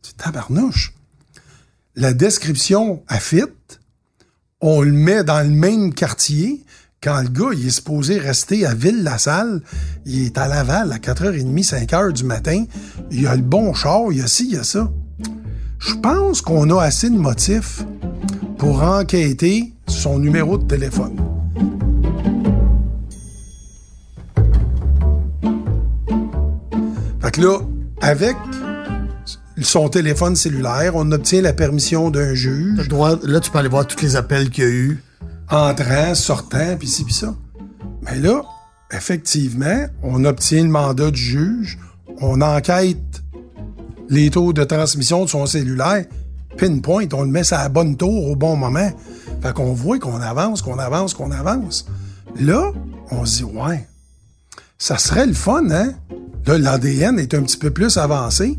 c'est 0.02 0.18
tabarnouche. 0.18 0.94
La 1.96 2.14
description 2.14 3.04
à 3.08 3.18
on 4.62 4.82
le 4.82 4.92
met 4.92 5.24
dans 5.24 5.42
le 5.42 5.50
même 5.50 5.94
quartier. 5.94 6.64
Quand 7.02 7.20
le 7.22 7.30
gars, 7.30 7.50
il 7.54 7.66
est 7.66 7.72
supposé 7.72 8.20
rester 8.20 8.64
à 8.64 8.76
Ville-la-Salle, 8.76 9.64
il 10.06 10.28
est 10.28 10.38
à 10.38 10.48
Laval 10.48 10.92
à 10.92 10.98
4h30, 11.00 11.68
5h 11.68 12.14
du 12.14 12.24
matin. 12.24 12.66
Il 13.10 13.26
a 13.26 13.36
le 13.36 13.42
bon 13.42 13.74
char, 13.74 14.12
il 14.12 14.20
y 14.20 14.22
a 14.22 14.28
ci, 14.28 14.46
il 14.46 14.54
y 14.54 14.58
a 14.58 14.64
ça. 14.64 14.92
Je 15.80 15.96
pense 15.96 16.42
qu'on 16.42 16.70
a 16.70 16.84
assez 16.84 17.10
de 17.10 17.18
motifs 17.18 17.84
pour 18.60 18.84
enquêter 18.84 19.74
son 19.88 20.20
numéro 20.20 20.60
de 20.60 20.68
téléphone. 20.68 21.16
Fait 27.20 27.32
que 27.32 27.42
là, 27.42 27.60
avec 28.02 28.36
son 29.66 29.90
téléphone 29.90 30.36
cellulaire, 30.36 30.96
on 30.96 31.12
obtient 31.12 31.42
la 31.42 31.54
permission 31.54 32.10
d'un 32.10 32.34
juge, 32.34 32.78
le 32.80 32.88
droit- 32.88 33.20
là, 33.24 33.40
tu 33.40 33.52
peux 33.52 33.60
aller 33.60 33.70
voir 33.70 33.86
tous 33.88 34.02
les 34.02 34.16
appels 34.16 34.50
qu'il 34.50 34.64
y 34.64 34.68
a 34.68 34.70
eu. 34.70 35.04
entrant, 35.50 36.16
sortant, 36.16 36.78
puis 36.80 36.88
ci, 36.88 37.04
puis 37.04 37.14
ça. 37.14 37.36
Mais 38.04 38.18
là, 38.20 38.42
effectivement, 38.94 39.86
on 40.02 40.24
obtient 40.24 40.64
le 40.64 40.70
mandat 40.70 41.12
du 41.12 41.22
juge, 41.22 41.78
on 42.22 42.40
enquête 42.42 43.22
les 44.10 44.30
taux 44.30 44.54
de 44.54 44.64
transmission 44.64 45.26
de 45.26 45.30
son 45.30 45.46
cellulaire, 45.46 46.06
pinpoint, 46.58 47.06
on 47.14 47.24
le 47.24 47.30
met 47.30 47.44
sur 47.44 47.58
la 47.58 47.68
bonne 47.68 47.98
tour 47.98 48.30
au 48.30 48.36
bon 48.38 48.56
moment. 48.56 48.92
Fait 49.42 49.54
qu'on 49.54 49.74
voit 49.74 50.00
qu'on 50.00 50.22
avance, 50.22 50.62
qu'on 50.62 50.80
avance, 50.80 51.14
qu'on 51.14 51.32
avance. 51.32 51.86
Là, 52.40 52.72
on 53.10 53.26
se 53.26 53.38
dit, 53.40 53.44
ouais, 53.44 53.88
ça 54.78 54.98
serait 54.98 55.26
le 55.26 55.34
fun, 55.34 55.70
hein? 55.70 55.94
Là, 56.46 56.58
l'ADN 56.58 57.20
est 57.20 57.34
un 57.34 57.42
petit 57.44 57.58
peu 57.58 57.72
plus 57.72 57.98
avancé. 57.98 58.58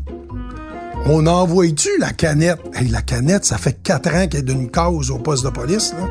On 1.05 1.27
envoie-tu 1.27 1.89
la 1.99 2.13
canette? 2.13 2.59
Hey, 2.73 2.87
la 2.87 3.01
canette, 3.01 3.43
ça 3.43 3.57
fait 3.57 3.77
quatre 3.83 4.13
ans 4.13 4.27
qu'elle 4.27 4.39
est 4.39 4.43
d'une 4.43 4.71
cause 4.71 5.11
au 5.11 5.17
poste 5.17 5.43
de 5.43 5.49
police, 5.49 5.93
là. 5.93 6.07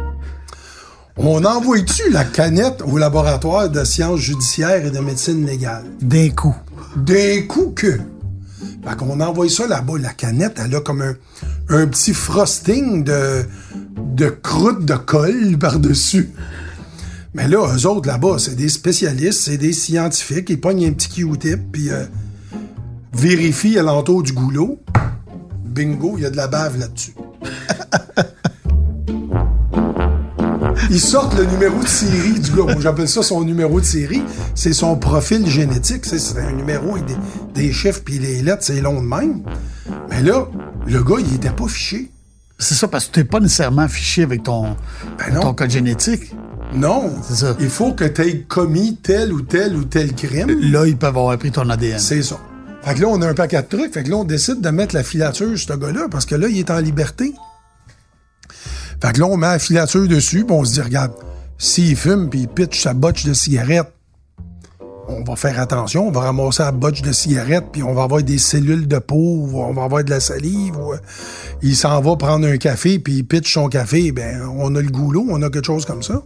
On 1.17 1.45
envoie-tu 1.45 2.11
la 2.11 2.25
canette 2.25 2.83
au 2.87 2.99
laboratoire 2.99 3.71
de 3.71 3.85
sciences 3.85 4.21
judiciaires 4.21 4.85
et 4.85 4.91
de 4.91 4.99
médecine 4.99 5.47
légale? 5.47 5.85
D'un 6.01 6.29
coup. 6.31 6.55
D'un 6.97 7.43
coup 7.49 7.73
que. 7.75 7.99
Fait 8.85 8.97
qu'on 8.99 9.21
envoie 9.21 9.49
ça 9.49 9.67
là-bas. 9.67 9.99
La 9.99 10.13
canette, 10.13 10.61
elle 10.63 10.75
a 10.75 10.81
comme 10.81 11.03
un, 11.03 11.15
un 11.71 11.87
petit 11.87 12.13
frosting 12.13 13.05
de, 13.05 13.45
de 13.97 14.29
croûte 14.29 14.85
de 14.85 14.95
colle 14.95 15.57
par-dessus. 15.61 16.31
Mais 17.35 17.49
là, 17.49 17.67
eux 17.75 17.87
autres 17.87 18.09
là-bas, 18.09 18.37
c'est 18.39 18.57
des 18.57 18.69
spécialistes, 18.69 19.41
c'est 19.43 19.57
des 19.57 19.73
scientifiques. 19.73 20.51
Ils 20.51 20.61
pognent 20.61 20.87
un 20.87 20.93
petit 20.93 21.09
Q-tip, 21.09 21.61
puis 21.73 21.91
euh, 21.91 22.05
vérifient 23.13 23.79
alentour 23.79 24.23
du 24.23 24.33
goulot. 24.33 24.81
Bingo, 25.65 26.15
il 26.19 26.23
y 26.23 26.27
a 26.27 26.31
de 26.31 26.37
la 26.37 26.49
bave 26.49 26.79
là-dessus. 26.79 27.15
ils 30.91 31.01
sortent 31.01 31.37
le 31.37 31.45
numéro 31.47 31.81
de 31.81 31.89
série 31.89 32.39
du 32.39 32.51
gars. 32.51 32.65
Moi, 32.65 32.77
j'appelle 32.81 33.09
ça 33.09 33.23
son 33.23 33.43
numéro 33.43 33.81
de 33.81 33.85
série. 33.85 34.23
C'est 34.55 34.73
son 34.73 34.97
profil 34.97 35.47
génétique. 35.47 36.05
C'est 36.05 36.39
un 36.39 36.53
numéro 36.53 36.97
avec 36.97 37.07
des, 37.07 37.17
des 37.55 37.73
chiffres 37.73 38.03
puis 38.05 38.19
les 38.19 38.43
lettres, 38.43 38.65
c'est 38.65 38.81
long 38.81 39.01
de 39.03 39.07
même. 39.07 39.43
Mais 40.11 40.23
là, 40.23 40.47
le 40.87 41.03
gars, 41.03 41.17
il 41.19 41.35
était 41.35 41.51
pas 41.51 41.69
fiché. 41.69 42.11
C'est 42.59 42.75
ça, 42.75 42.87
parce 42.87 43.07
que 43.07 43.13
tu 43.13 43.21
n'es 43.21 43.25
pas 43.25 43.41
nécessairement 43.41 43.89
fiché 43.89 44.23
avec 44.23 44.45
ton, 44.45 44.77
Ben 45.19 45.41
ton 45.41 45.53
code 45.53 45.71
génétique. 45.71 46.33
Non. 46.75 47.11
C'est 47.23 47.35
ça. 47.35 47.57
Il 47.59 47.69
faut 47.69 47.93
que 47.93 48.05
tu 48.05 48.23
aies 48.23 48.41
commis 48.43 48.97
tel 49.03 49.33
ou 49.33 49.41
tel 49.43 49.75
ou 49.75 49.85
tel 49.85 50.15
crime. 50.15 50.49
Là, 50.71 50.87
ils 50.87 50.97
peuvent 50.97 51.17
avoir 51.17 51.37
pris 51.39 51.51
ton 51.51 51.69
ADN. 51.69 51.99
C'est 51.99 52.23
ça. 52.23 52.39
Fait 52.85 52.95
que 52.95 53.01
là, 53.01 53.09
on 53.09 53.23
a 53.23 53.29
un 53.29 53.35
paquet 53.35 53.63
de 53.63 53.77
trucs. 53.77 53.95
Fait 53.95 54.03
que 54.03 54.11
là, 54.11 54.17
on 54.17 54.25
décide 54.25 54.61
de 54.61 54.71
mettre 54.71 54.95
la 54.95 55.05
filature 55.05 55.57
sur 55.57 55.75
ce 55.75 55.79
gars-là 55.79 56.09
parce 56.11 56.27
que 56.27 56.35
là, 56.35 56.49
il 56.49 56.59
est 56.59 56.71
en 56.71 56.79
liberté. 56.79 57.33
Fait 59.01 59.13
que 59.13 59.21
là, 59.21 59.27
on 59.27 59.37
met 59.37 59.47
la 59.47 59.59
filature 59.59 60.07
dessus 60.09 60.45
puis 60.45 60.57
on 60.57 60.65
se 60.65 60.75
dit, 60.75 60.81
regarde, 60.81 61.13
s'il 61.59 61.97
fume 61.97 62.29
puis 62.29 62.41
il 62.41 62.49
pitch 62.49 62.83
sa 62.83 62.95
botche 62.95 63.25
de 63.25 63.33
cigarette, 63.33 63.93
on 65.09 65.25
va 65.25 65.37
faire 65.37 65.59
attention, 65.61 66.09
on 66.09 66.11
va 66.11 66.21
ramasser 66.21 66.63
la 66.63 66.73
botche 66.73 67.03
de 67.03 67.13
cigarette 67.13 67.67
puis 67.73 67.83
on 67.83 67.95
va 67.95 68.05
avoir 68.05 68.23
des 68.23 68.39
cellules 68.39 68.87
de 68.87 68.99
peau, 68.99 69.49
on 69.53 69.73
va 69.73 69.85
avoir 69.85 70.05
de 70.05 70.11
la 70.11 70.21
salive. 70.21 70.77
euh, 70.79 70.97
il 71.63 71.77
s'en 71.77 72.01
va 72.01 72.17
prendre 72.17 72.47
un 72.47 72.57
café 72.57 72.99
puis 72.99 73.19
il 73.19 73.25
pitch 73.25 73.53
son 73.53 73.69
café, 73.69 74.13
ben 74.13 74.43
on 74.57 74.75
a 74.75 74.81
le 74.81 74.91
goulot, 74.91 75.27
on 75.29 75.43
a 75.43 75.51
quelque 75.51 75.67
chose 75.67 75.85
comme 75.85 76.03
ça. 76.03 76.23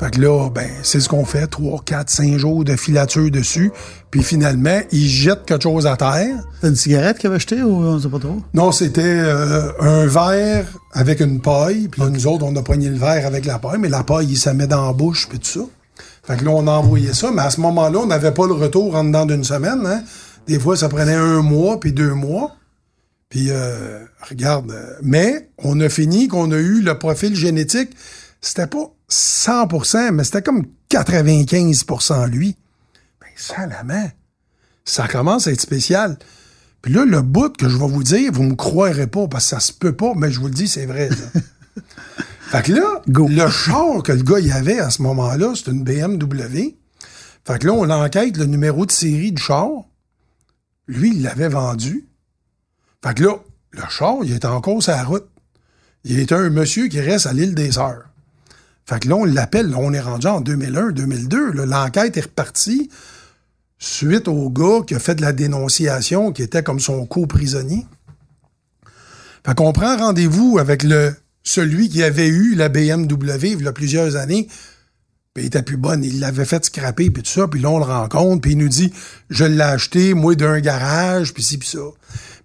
Fait 0.00 0.10
que 0.10 0.22
là, 0.22 0.48
ben, 0.48 0.66
c'est 0.82 0.98
ce 0.98 1.10
qu'on 1.10 1.26
fait, 1.26 1.46
3, 1.46 1.82
4, 1.84 2.08
5 2.08 2.38
jours 2.38 2.64
de 2.64 2.74
filature 2.74 3.30
dessus. 3.30 3.70
Puis 4.10 4.22
finalement, 4.22 4.80
il 4.92 5.06
jette 5.06 5.44
quelque 5.44 5.64
chose 5.64 5.86
à 5.86 5.98
terre. 5.98 6.38
C'est 6.62 6.68
une 6.68 6.74
cigarette 6.74 7.18
qu'il 7.18 7.26
avait 7.26 7.36
achetée 7.36 7.62
ou 7.62 7.84
on 7.84 8.00
sait 8.00 8.08
pas 8.08 8.18
trop? 8.18 8.40
Non, 8.54 8.72
c'était 8.72 9.02
euh, 9.04 9.70
un 9.78 10.06
verre 10.06 10.64
avec 10.94 11.20
une 11.20 11.42
paille. 11.42 11.88
Puis 11.88 12.00
là, 12.00 12.08
nous 12.08 12.26
autres, 12.26 12.46
on 12.46 12.56
a 12.56 12.62
pogné 12.62 12.88
le 12.88 12.96
verre 12.96 13.26
avec 13.26 13.44
la 13.44 13.58
paille, 13.58 13.76
mais 13.78 13.90
la 13.90 14.02
paille, 14.02 14.28
il 14.30 14.38
se 14.38 14.48
met 14.48 14.66
dans 14.66 14.86
la 14.86 14.94
bouche, 14.94 15.28
puis 15.28 15.38
tout 15.38 15.46
ça. 15.46 15.60
Fait 16.22 16.38
que 16.38 16.46
là, 16.46 16.50
on 16.52 16.66
a 16.66 16.72
envoyé 16.72 17.12
ça, 17.12 17.30
mais 17.30 17.42
à 17.42 17.50
ce 17.50 17.60
moment-là, 17.60 17.98
on 17.98 18.06
n'avait 18.06 18.32
pas 18.32 18.46
le 18.46 18.54
retour 18.54 18.94
en 18.94 19.04
dedans 19.04 19.26
d'une 19.26 19.44
semaine. 19.44 19.82
Hein. 19.84 20.02
Des 20.46 20.58
fois, 20.58 20.78
ça 20.78 20.88
prenait 20.88 21.12
un 21.12 21.42
mois, 21.42 21.78
puis 21.78 21.92
deux 21.92 22.14
mois. 22.14 22.56
Puis, 23.28 23.48
euh, 23.50 23.98
regarde, 24.26 24.70
euh, 24.70 24.94
mais 25.02 25.50
on 25.58 25.78
a 25.80 25.90
fini 25.90 26.26
qu'on 26.26 26.50
a 26.52 26.56
eu 26.56 26.80
le 26.80 26.98
profil 26.98 27.36
génétique. 27.36 27.90
C'était 28.40 28.66
pas 28.66 28.90
100%, 29.10 30.12
mais 30.12 30.24
c'était 30.24 30.42
comme 30.42 30.66
95% 30.90 32.28
lui. 32.28 32.56
Ben, 33.20 33.28
ça, 33.36 33.66
la 33.66 33.82
main. 33.82 34.08
Ça 34.84 35.08
commence 35.08 35.46
à 35.46 35.52
être 35.52 35.60
spécial. 35.60 36.18
Puis 36.82 36.92
là, 36.92 37.04
le 37.04 37.20
bout 37.20 37.54
que 37.56 37.68
je 37.68 37.76
vais 37.76 37.88
vous 37.88 38.02
dire, 38.02 38.32
vous 38.32 38.44
me 38.44 38.54
croirez 38.54 39.06
pas, 39.06 39.28
parce 39.28 39.44
que 39.44 39.50
ça 39.50 39.60
se 39.60 39.72
peut 39.72 39.94
pas, 39.94 40.12
mais 40.16 40.30
je 40.30 40.40
vous 40.40 40.46
le 40.46 40.54
dis, 40.54 40.68
c'est 40.68 40.86
vrai. 40.86 41.10
ça. 41.10 41.40
fait 42.40 42.62
que 42.62 42.72
là, 42.72 43.02
Go. 43.08 43.28
le 43.28 43.48
char 43.48 44.02
que 44.02 44.12
le 44.12 44.22
gars 44.22 44.38
y 44.38 44.50
avait 44.50 44.80
à 44.80 44.90
ce 44.90 45.02
moment-là, 45.02 45.52
c'est 45.54 45.70
une 45.70 45.84
BMW. 45.84 46.76
Fait 47.44 47.58
que 47.58 47.66
là, 47.66 47.72
on 47.72 47.90
enquête 47.90 48.36
le 48.36 48.46
numéro 48.46 48.86
de 48.86 48.92
série 48.92 49.32
du 49.32 49.42
char. 49.42 49.70
Lui, 50.86 51.12
il 51.14 51.22
l'avait 51.22 51.48
vendu. 51.48 52.08
Fait 53.04 53.14
que 53.14 53.24
là, 53.24 53.36
le 53.72 53.82
char, 53.88 54.18
il 54.22 54.32
est 54.32 54.44
encore 54.44 54.82
sur 54.82 54.92
la 54.92 55.04
route. 55.04 55.28
Il 56.04 56.18
est 56.18 56.32
un 56.32 56.48
monsieur 56.48 56.88
qui 56.88 57.00
reste 57.00 57.26
à 57.26 57.32
l'île 57.32 57.54
des 57.54 57.72
Sœurs. 57.72 58.09
Fait 58.90 58.98
que 58.98 59.08
là, 59.08 59.14
on 59.14 59.24
l'appelle, 59.24 59.72
on 59.76 59.92
est 59.92 60.00
rendu 60.00 60.26
en 60.26 60.40
2001, 60.40 60.90
2002. 60.90 61.52
là. 61.52 61.64
L'enquête 61.64 62.16
est 62.16 62.22
repartie 62.22 62.90
suite 63.78 64.26
au 64.26 64.50
gars 64.50 64.80
qui 64.84 64.96
a 64.96 64.98
fait 64.98 65.14
de 65.14 65.22
la 65.22 65.32
dénonciation, 65.32 66.32
qui 66.32 66.42
était 66.42 66.64
comme 66.64 66.80
son 66.80 67.06
co-prisonnier. 67.06 67.86
Fait 69.46 69.54
qu'on 69.54 69.72
prend 69.72 69.96
rendez-vous 69.96 70.58
avec 70.58 70.82
le 70.82 71.14
celui 71.44 71.88
qui 71.88 72.02
avait 72.02 72.26
eu 72.26 72.56
la 72.56 72.68
BMW 72.68 73.52
il 73.52 73.62
y 73.62 73.68
a 73.68 73.72
plusieurs 73.72 74.16
années, 74.16 74.48
puis 75.34 75.44
il 75.44 75.46
était 75.46 75.62
plus 75.62 75.76
bonne, 75.76 76.02
il 76.02 76.18
l'avait 76.18 76.44
fait 76.44 76.64
scraper, 76.64 77.10
puis 77.10 77.22
tout 77.22 77.30
ça, 77.30 77.46
puis 77.46 77.60
là, 77.60 77.70
on 77.70 77.78
le 77.78 77.84
rencontre, 77.84 78.40
puis 78.40 78.52
il 78.52 78.58
nous 78.58 78.68
dit, 78.68 78.92
je 79.30 79.44
l'ai 79.44 79.62
acheté, 79.62 80.14
moi, 80.14 80.34
d'un 80.34 80.58
garage, 80.58 81.32
puis 81.32 81.44
ci, 81.44 81.58
puis 81.58 81.68
ça. 81.68 81.78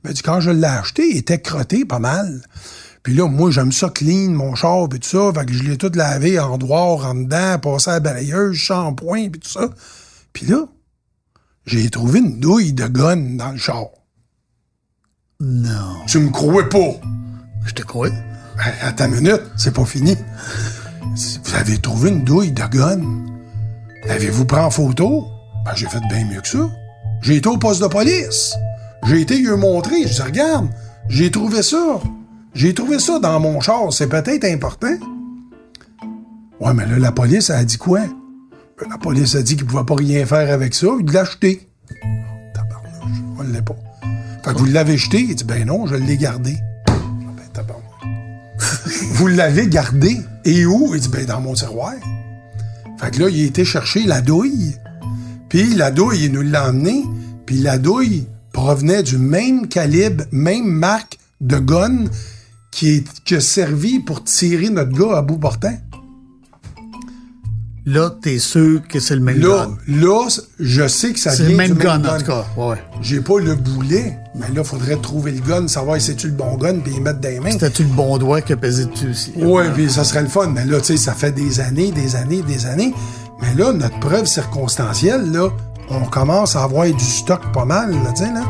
Mais 0.03 0.11
quand 0.23 0.41
je 0.41 0.51
l'ai 0.51 0.67
acheté, 0.67 1.09
il 1.09 1.17
était 1.17 1.41
crotté 1.41 1.85
pas 1.85 1.97
mal. 1.97 2.43
Puis 3.05 3.13
là, 3.13 3.27
moi, 3.27 3.51
j'aime 3.51 3.71
ça 3.71 3.91
clean, 3.91 4.31
mon 4.31 4.55
char, 4.55 4.89
puis 4.89 5.00
tout 5.00 5.07
ça, 5.07 5.31
fait 5.31 5.45
que 5.45 5.53
je 5.53 5.62
l'ai 5.62 5.77
tout 5.77 5.91
lavé 5.93 6.39
en 6.39 6.57
droit, 6.57 7.05
en 7.05 7.13
dedans, 7.13 7.59
passé 7.59 7.91
à 7.91 7.93
la 7.93 8.00
balayeuse, 8.00 8.55
shampoing, 8.55 9.29
puis 9.29 9.39
tout 9.39 9.47
ça. 9.47 9.69
Puis 10.33 10.47
là, 10.47 10.65
j'ai 11.67 11.88
trouvé 11.91 12.17
une 12.17 12.39
douille 12.39 12.74
de 12.74 12.88
gun 12.88 13.35
dans 13.38 13.51
le 13.51 13.57
char. 13.57 13.89
Non. 15.39 16.03
Tu 16.07 16.17
me 16.17 16.31
crois 16.31 16.67
pas? 16.67 17.00
Je 17.67 17.74
te 17.75 17.83
crois. 17.83 18.09
Ben, 18.09 18.74
attends 18.81 19.05
une 19.05 19.21
minute, 19.21 19.43
c'est 19.55 19.75
pas 19.75 19.85
fini. 19.85 20.17
Vous 21.43 21.55
avez 21.55 21.77
trouvé 21.77 22.09
une 22.09 22.24
douille 22.24 22.53
de 22.53 22.63
gun. 22.63 23.01
L'avez-vous 24.07 24.45
pris 24.45 24.62
en 24.62 24.71
photo? 24.71 25.27
Ben, 25.63 25.75
j'ai 25.75 25.88
fait 25.88 26.01
bien 26.09 26.25
mieux 26.25 26.41
que 26.41 26.47
ça. 26.47 26.67
J'ai 27.21 27.35
été 27.35 27.50
au 27.50 27.59
poste 27.59 27.83
de 27.83 27.88
police. 27.88 28.55
J'ai 29.05 29.21
été 29.21 29.38
lui 29.38 29.55
montrer. 29.57 30.07
Je 30.07 30.13
dis, 30.13 30.21
regarde, 30.24 30.69
j'ai 31.07 31.29
trouvé 31.29 31.62
ça. 31.62 32.00
J'ai 32.55 32.74
trouvé 32.74 33.00
ça 33.00 33.19
dans 33.19 33.38
mon 33.41 33.59
char. 33.59 33.91
C'est 33.91 34.07
peut-être 34.07 34.45
important. 34.45 34.95
Ouais, 36.62 36.74
mais 36.74 36.85
là, 36.85 36.97
la 36.97 37.12
police 37.12 37.50
a 37.50 37.62
dit 37.65 37.77
quoi? 37.77 38.00
Ben, 38.00 38.89
la 38.89 38.97
police 38.97 39.35
a 39.35 39.41
dit 39.41 39.57
qu'il 39.57 39.65
pouvait 39.65 39.83
pas 39.83 39.95
rien 39.95 40.25
faire 40.25 40.51
avec 40.53 40.74
ça. 40.74 40.88
Il 40.97 41.12
l'a 41.12 41.21
acheté. 41.21 41.67
Tabarnouche, 42.53 43.24
on 43.38 43.43
l'est 43.43 43.62
pas. 43.62 43.75
Fait 44.45 44.53
que 44.53 44.57
vous 44.57 44.65
l'avez 44.65 44.95
jeté? 44.95 45.19
Il 45.19 45.35
dit, 45.35 45.43
ben 45.43 45.65
non, 45.65 45.85
je 45.85 45.95
l'ai 45.95 46.15
gardé. 46.15 46.55
Ben, 46.88 47.43
tabarnouche. 47.51 47.83
Vous 49.15 49.27
l'avez 49.27 49.67
gardé? 49.67 50.21
Et 50.45 50.65
où? 50.65 50.95
Il 50.95 51.01
dit, 51.01 51.09
ben, 51.09 51.25
dans 51.25 51.41
mon 51.41 51.53
tiroir. 51.53 51.93
Fait 53.00 53.12
que 53.12 53.24
là, 53.24 53.29
il 53.29 53.43
a 53.43 53.45
été 53.47 53.65
chercher 53.65 54.03
la 54.03 54.21
douille. 54.21 54.77
Puis 55.50 55.74
la 55.75 55.91
douille, 55.91 56.25
il 56.25 56.31
nous 56.31 56.41
l'a 56.41 56.69
emmené. 56.69 57.03
Puis 57.45 57.57
la 57.57 57.77
douille 57.77 58.27
provenait 58.53 59.03
du 59.03 59.17
même 59.17 59.67
calibre, 59.67 60.24
même 60.31 60.67
marque 60.67 61.19
de 61.41 61.57
gun 61.57 62.05
qui, 62.75 62.89
est, 62.98 63.05
qui 63.24 63.36
a 63.36 63.39
servi 63.39 64.00
pour 64.00 64.22
tirer 64.25 64.70
notre 64.70 64.91
gars 64.91 65.17
à 65.17 65.22
bout 65.22 65.38
portant. 65.38 65.74
Là, 67.86 68.10
t'es 68.22 68.38
sûr 68.39 68.82
que 68.88 69.00
c'est 69.00 69.15
le 69.15 69.22
même 69.22 69.39
Là, 69.39 69.67
gun? 69.67 69.77
là, 69.88 70.27
je 70.60 70.88
sais 70.88 71.13
que 71.13 71.20
ça 71.20 71.32
C'est 71.32 71.44
vient 71.44 71.51
le 71.51 71.55
même 71.55 71.72
du 71.74 71.84
gun, 71.84 72.03
en 72.03 72.17
tout 72.17 72.25
cas. 72.25 72.46
Ouais. 72.58 72.75
J'ai 73.01 73.22
pas 73.22 73.39
le 73.39 73.55
boulet, 73.55 74.17
mais 74.36 74.50
là, 74.53 74.63
faudrait 74.63 74.98
trouver 74.98 75.32
le 75.32 75.39
gun, 75.39 75.67
savoir 75.70 76.01
si 76.01 76.08
c'est-tu 76.08 76.27
le 76.27 76.34
bon 76.34 76.58
gun, 76.58 76.79
puis 76.79 76.96
y 76.96 77.00
mettre 77.00 77.22
dans 77.22 77.29
les 77.29 77.39
mains. 77.39 77.51
C'était-tu 77.51 77.84
le 77.84 77.89
bon 77.89 78.17
doigt 78.17 78.41
qui 78.41 78.53
a 78.53 78.58
pesé 78.58 78.86
dessus 78.88 79.10
aussi? 79.12 79.34
Ouais, 79.38 79.70
puis 79.72 79.89
ça 79.89 80.03
serait 80.03 80.24
le 80.24 80.27
fun. 80.29 80.48
Mais 80.48 80.65
là, 80.65 80.79
tu 80.82 80.88
sais, 80.88 80.98
ça 80.98 81.13
fait 81.13 81.32
des 81.32 81.60
années, 81.62 81.91
des 81.91 82.15
années, 82.17 82.41
des 82.41 82.65
années. 82.65 82.94
Mais 83.41 83.53
là, 83.53 83.72
notre 83.72 84.00
preuve 84.00 84.25
circonstancielle, 84.25 85.32
là, 85.32 85.50
on 85.89 86.01
commence 86.05 86.55
à 86.58 86.63
avoir 86.63 86.88
du 86.88 87.05
stock 87.05 87.39
pas 87.53 87.65
mal, 87.65 87.91
là, 87.91 88.12
tu 88.17 88.24
sais, 88.25 88.34
là. 88.34 88.44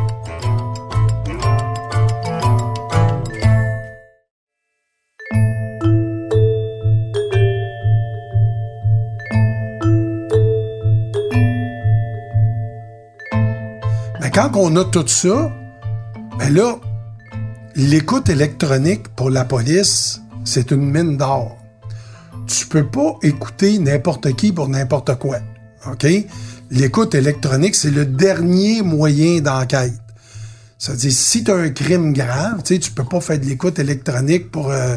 Mais 14.56 14.62
quand 14.62 14.72
on 14.72 14.76
a 14.78 14.86
tout 14.86 15.08
ça, 15.08 15.52
ben 16.40 16.54
là, 16.54 16.80
l'écoute 17.76 18.30
électronique 18.30 19.10
pour 19.10 19.30
la 19.30 19.44
police, 19.44 20.22
c'est 20.46 20.72
une 20.72 20.92
mine 20.92 21.18
d'or. 21.18 21.58
Tu 22.48 22.66
peux 22.68 22.86
pas 22.86 23.18
écouter 23.22 23.80
n'importe 23.80 24.34
qui 24.36 24.54
pour 24.54 24.70
n'importe 24.70 25.16
quoi. 25.16 25.40
OK? 25.92 26.08
L'écoute 26.72 27.16
électronique, 27.16 27.76
c'est 27.76 27.92
le 27.92 28.06
dernier 28.06 28.82
moyen 28.82 29.42
d'enquête. 29.42 29.94
Ça 30.78 30.94
veut 30.94 30.98
dire, 31.00 31.12
si 31.12 31.44
tu 31.44 31.52
as 31.52 31.56
un 31.56 31.70
crime 31.70 32.14
grave, 32.14 32.62
tu 32.64 32.80
tu 32.80 32.92
peux 32.92 33.04
pas 33.04 33.20
faire 33.20 33.40
de 33.40 33.46
l'écoute 33.46 33.78
électronique 33.80 34.52
pour 34.52 34.72
euh, 34.72 34.96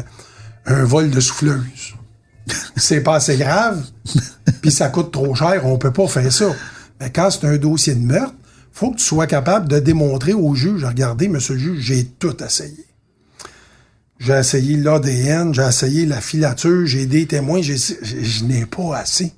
un 0.67 0.83
vol 0.85 1.09
de 1.09 1.19
souffleuse. 1.19 1.95
c'est 2.77 3.01
pas 3.01 3.15
assez 3.15 3.35
grave, 3.35 3.83
puis 4.61 4.71
ça 4.71 4.87
coûte 4.87 5.11
trop 5.11 5.35
cher, 5.35 5.65
on 5.65 5.77
peut 5.77 5.91
pas 5.91 6.07
faire 6.07 6.31
ça. 6.31 6.55
Mais 7.01 7.11
quand 7.11 7.29
c'est 7.29 7.45
un 7.45 7.57
dossier 7.57 7.95
de 7.95 8.05
meurtre, 8.05 8.35
faut 8.79 8.91
que 8.91 8.97
tu 8.99 9.03
sois 9.03 9.27
capable 9.27 9.67
de 9.67 9.77
démontrer 9.77 10.33
au 10.33 10.55
juge, 10.55 10.85
regardez, 10.85 11.27
monsieur 11.27 11.55
le 11.55 11.59
juge, 11.59 11.79
j'ai 11.81 12.05
tout 12.05 12.41
essayé. 12.41 12.85
J'ai 14.19 14.31
essayé 14.31 14.77
l'ADN, 14.77 15.53
j'ai 15.53 15.67
essayé 15.67 16.05
la 16.05 16.21
filature, 16.21 16.85
j'ai 16.85 17.05
des 17.05 17.25
témoins, 17.25 17.61
je 17.61 18.45
n'ai 18.45 18.65
pas 18.65 18.95
assez. 18.95 19.33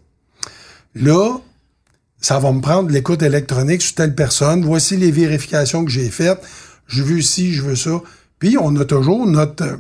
Là, 0.94 1.40
ça 2.20 2.38
va 2.38 2.52
me 2.52 2.62
prendre 2.62 2.92
l'écoute 2.92 3.24
électronique 3.24 3.82
sur 3.82 3.96
telle 3.96 4.14
personne. 4.14 4.64
Voici 4.64 4.96
les 4.96 5.10
vérifications 5.10 5.86
que 5.86 5.90
j'ai 5.90 6.12
faites. 6.12 6.44
Je 6.86 7.02
veux 7.02 7.22
ci, 7.22 7.52
je 7.52 7.64
veux 7.64 7.76
ça. 7.76 8.00
Puis 8.38 8.60
on 8.60 8.76
a 8.76 8.86
toujours 8.86 9.26
notre, 9.26 9.64
euh, 9.64 9.78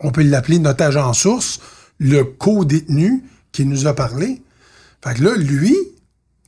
on 0.00 0.10
peut 0.10 0.24
l'appeler 0.24 0.58
notre 0.58 0.82
agent 0.82 1.12
source, 1.12 1.60
le 2.00 2.24
co-détenu 2.24 3.22
qui 3.52 3.64
nous 3.64 3.86
a 3.86 3.94
parlé. 3.94 4.42
Fait 5.04 5.14
que 5.14 5.22
là, 5.22 5.36
lui, 5.36 5.76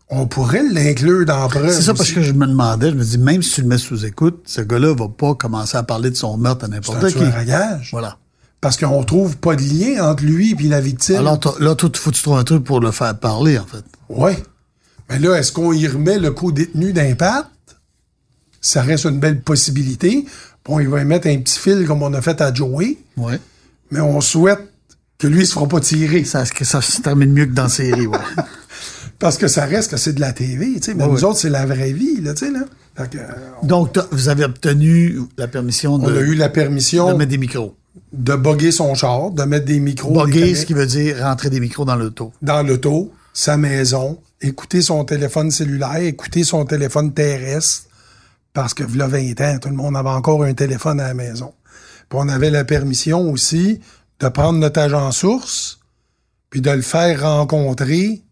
on 0.09 0.27
pourrait 0.27 0.63
l'inclure 0.63 1.25
dans 1.27 1.41
la 1.41 1.49
preuve. 1.49 1.73
C'est 1.73 1.83
ça 1.83 1.95
parce 1.95 2.13
que 2.13 2.23
je 2.23 2.33
me 2.33 2.47
demandais, 2.47 2.91
je 2.91 2.95
me 2.97 3.05
dis, 3.05 3.19
même 3.19 3.43
si 3.43 3.55
tu 3.55 3.63
le 3.63 3.67
mets 3.69 3.79
sous 3.79 4.05
écoute, 4.05 4.43
ce 4.47 4.61
gars-là 4.61 4.95
va 4.95 5.09
pas 5.09 5.35
commencer 5.35 5.77
à 5.77 5.83
parler 5.83 6.11
de 6.11 6.15
son 6.17 6.37
meurtre 6.37 6.65
à 6.65 6.69
C'est 6.69 6.75
n'importe 6.75 7.09
qui. 7.13 7.47
gage. 7.47 7.89
Voilà. 7.93 8.17
Parce 8.61 8.77
qu'on 8.77 9.03
trouve 9.05 9.37
pas 9.37 9.55
de 9.57 9.63
lien 9.63 10.05
entre 10.11 10.25
lui 10.25 10.57
et 10.59 10.69
la 10.69 10.81
victime. 10.81 11.17
Alors 11.17 11.39
là, 11.61 11.75
toi, 11.75 11.91
faut 11.95 12.11
que 12.11 12.17
tu 12.17 12.23
trouves 12.23 12.39
un 12.39 12.45
truc 12.45 12.65
pour 12.65 12.81
le 12.81 12.91
faire 12.91 13.17
parler, 13.19 13.59
en 13.59 13.67
fait. 13.67 13.85
Oui. 14.09 14.33
Mais 15.11 15.19
là, 15.19 15.37
est-ce 15.37 15.53
qu'on 15.53 15.73
y 15.73 15.87
remet 15.87 16.19
le 16.19 16.31
co-détenu 16.31 16.93
d'impact? 16.93 17.49
Ça 18.61 18.83
reste 18.83 19.05
une 19.05 19.21
belle 19.21 19.41
possibilité. 19.43 20.25
Bon, 20.65 20.81
il 20.81 20.89
va 20.89 21.01
y 21.01 21.05
mettre 21.05 21.29
un 21.29 21.39
petit 21.39 21.59
fil 21.59 21.87
comme 21.87 22.03
on 22.03 22.13
a 22.15 22.23
fait 22.23 22.41
à 22.41 22.53
Joey, 22.53 22.99
Ouais. 23.17 23.39
mais 23.93 24.01
on 24.01 24.21
souhaite 24.21 24.73
que 25.19 25.27
lui 25.29 25.41
ne 25.41 25.45
se 25.45 25.53
fera 25.53 25.69
pas 25.69 25.79
tirer. 25.81 26.25
Ça 26.25 26.45
se 26.45 27.01
termine 27.03 27.33
mieux 27.33 27.47
que 27.47 27.53
dans 27.53 27.65
la 27.65 27.69
série, 27.69 28.07
ouais. 28.07 28.19
Parce 29.19 29.39
que 29.39 29.49
ça 29.49 29.65
reste 29.65 29.91
que 29.93 29.97
c'est 29.97 30.13
de 30.13 30.21
la 30.21 30.33
TV, 30.33 30.75
tu 30.75 30.83
sais. 30.83 30.95
Mais 30.95 31.07
nous 31.07 31.25
autres, 31.25 31.39
c'est 31.39 31.51
la 31.51 31.67
vraie 31.67 31.93
vie, 31.93 32.21
là, 32.21 32.35
tu 32.35 32.47
sais, 32.47 32.53
là. 32.53 32.61
Que, 32.97 33.19
euh, 33.19 33.23
Donc, 33.63 33.99
vous 34.11 34.29
avez 34.29 34.45
obtenu 34.45 35.19
la 35.37 35.49
permission 35.49 35.99
de, 35.99 36.05
on 36.05 36.17
a 36.17 36.21
eu 36.21 36.35
la 36.35 36.49
de 36.49 36.53
permission 36.53 37.17
mettre 37.17 37.31
des 37.31 37.39
micros. 37.39 37.77
de 38.13 38.35
boguer 38.35 38.73
son 38.73 38.95
char, 38.95 39.31
de 39.31 39.43
mettre 39.43 39.67
des 39.67 39.81
micros 39.81 40.25
caméras 40.25 40.55
ce 40.55 40.67
qui 40.67 40.73
veut 40.73 40.87
dire 40.87 41.19
rentrer 41.21 41.51
des 41.51 41.61
micros 41.61 41.85
dans 41.85 41.97
l'auto. 41.97 42.33
dans 42.41 42.67
l'auto, 42.67 43.13
sa 43.35 43.59
maison, 43.59 44.19
écouter 44.41 44.81
son 44.81 45.05
téléphone 45.05 45.51
cellulaire, 45.51 45.97
écouter 45.97 46.43
son 46.43 46.65
téléphone 46.65 47.13
terrestre, 47.13 47.85
parce 48.55 48.73
que 48.73 48.85
là 48.97 49.09
20 49.09 49.41
ans, 49.43 49.59
tout 49.61 49.69
le 49.69 49.75
monde 49.75 49.97
avait 49.97 50.09
encore 50.09 50.43
un 50.45 50.55
téléphone 50.55 50.99
à 51.01 51.09
la 51.09 51.15
maison. 51.15 51.53
Puis 52.09 52.19
on 52.19 52.29
avait 52.29 52.51
la 52.51 52.65
permission 52.65 53.31
aussi 53.31 53.81
de 54.21 54.29
prendre 54.29 54.59
notre 54.59 54.81
agent 54.81 55.13
source, 55.13 55.81
puis 56.49 56.63
de 56.63 56.71
le 56.71 56.81
faire 56.83 57.21
rencontrer 57.23 58.23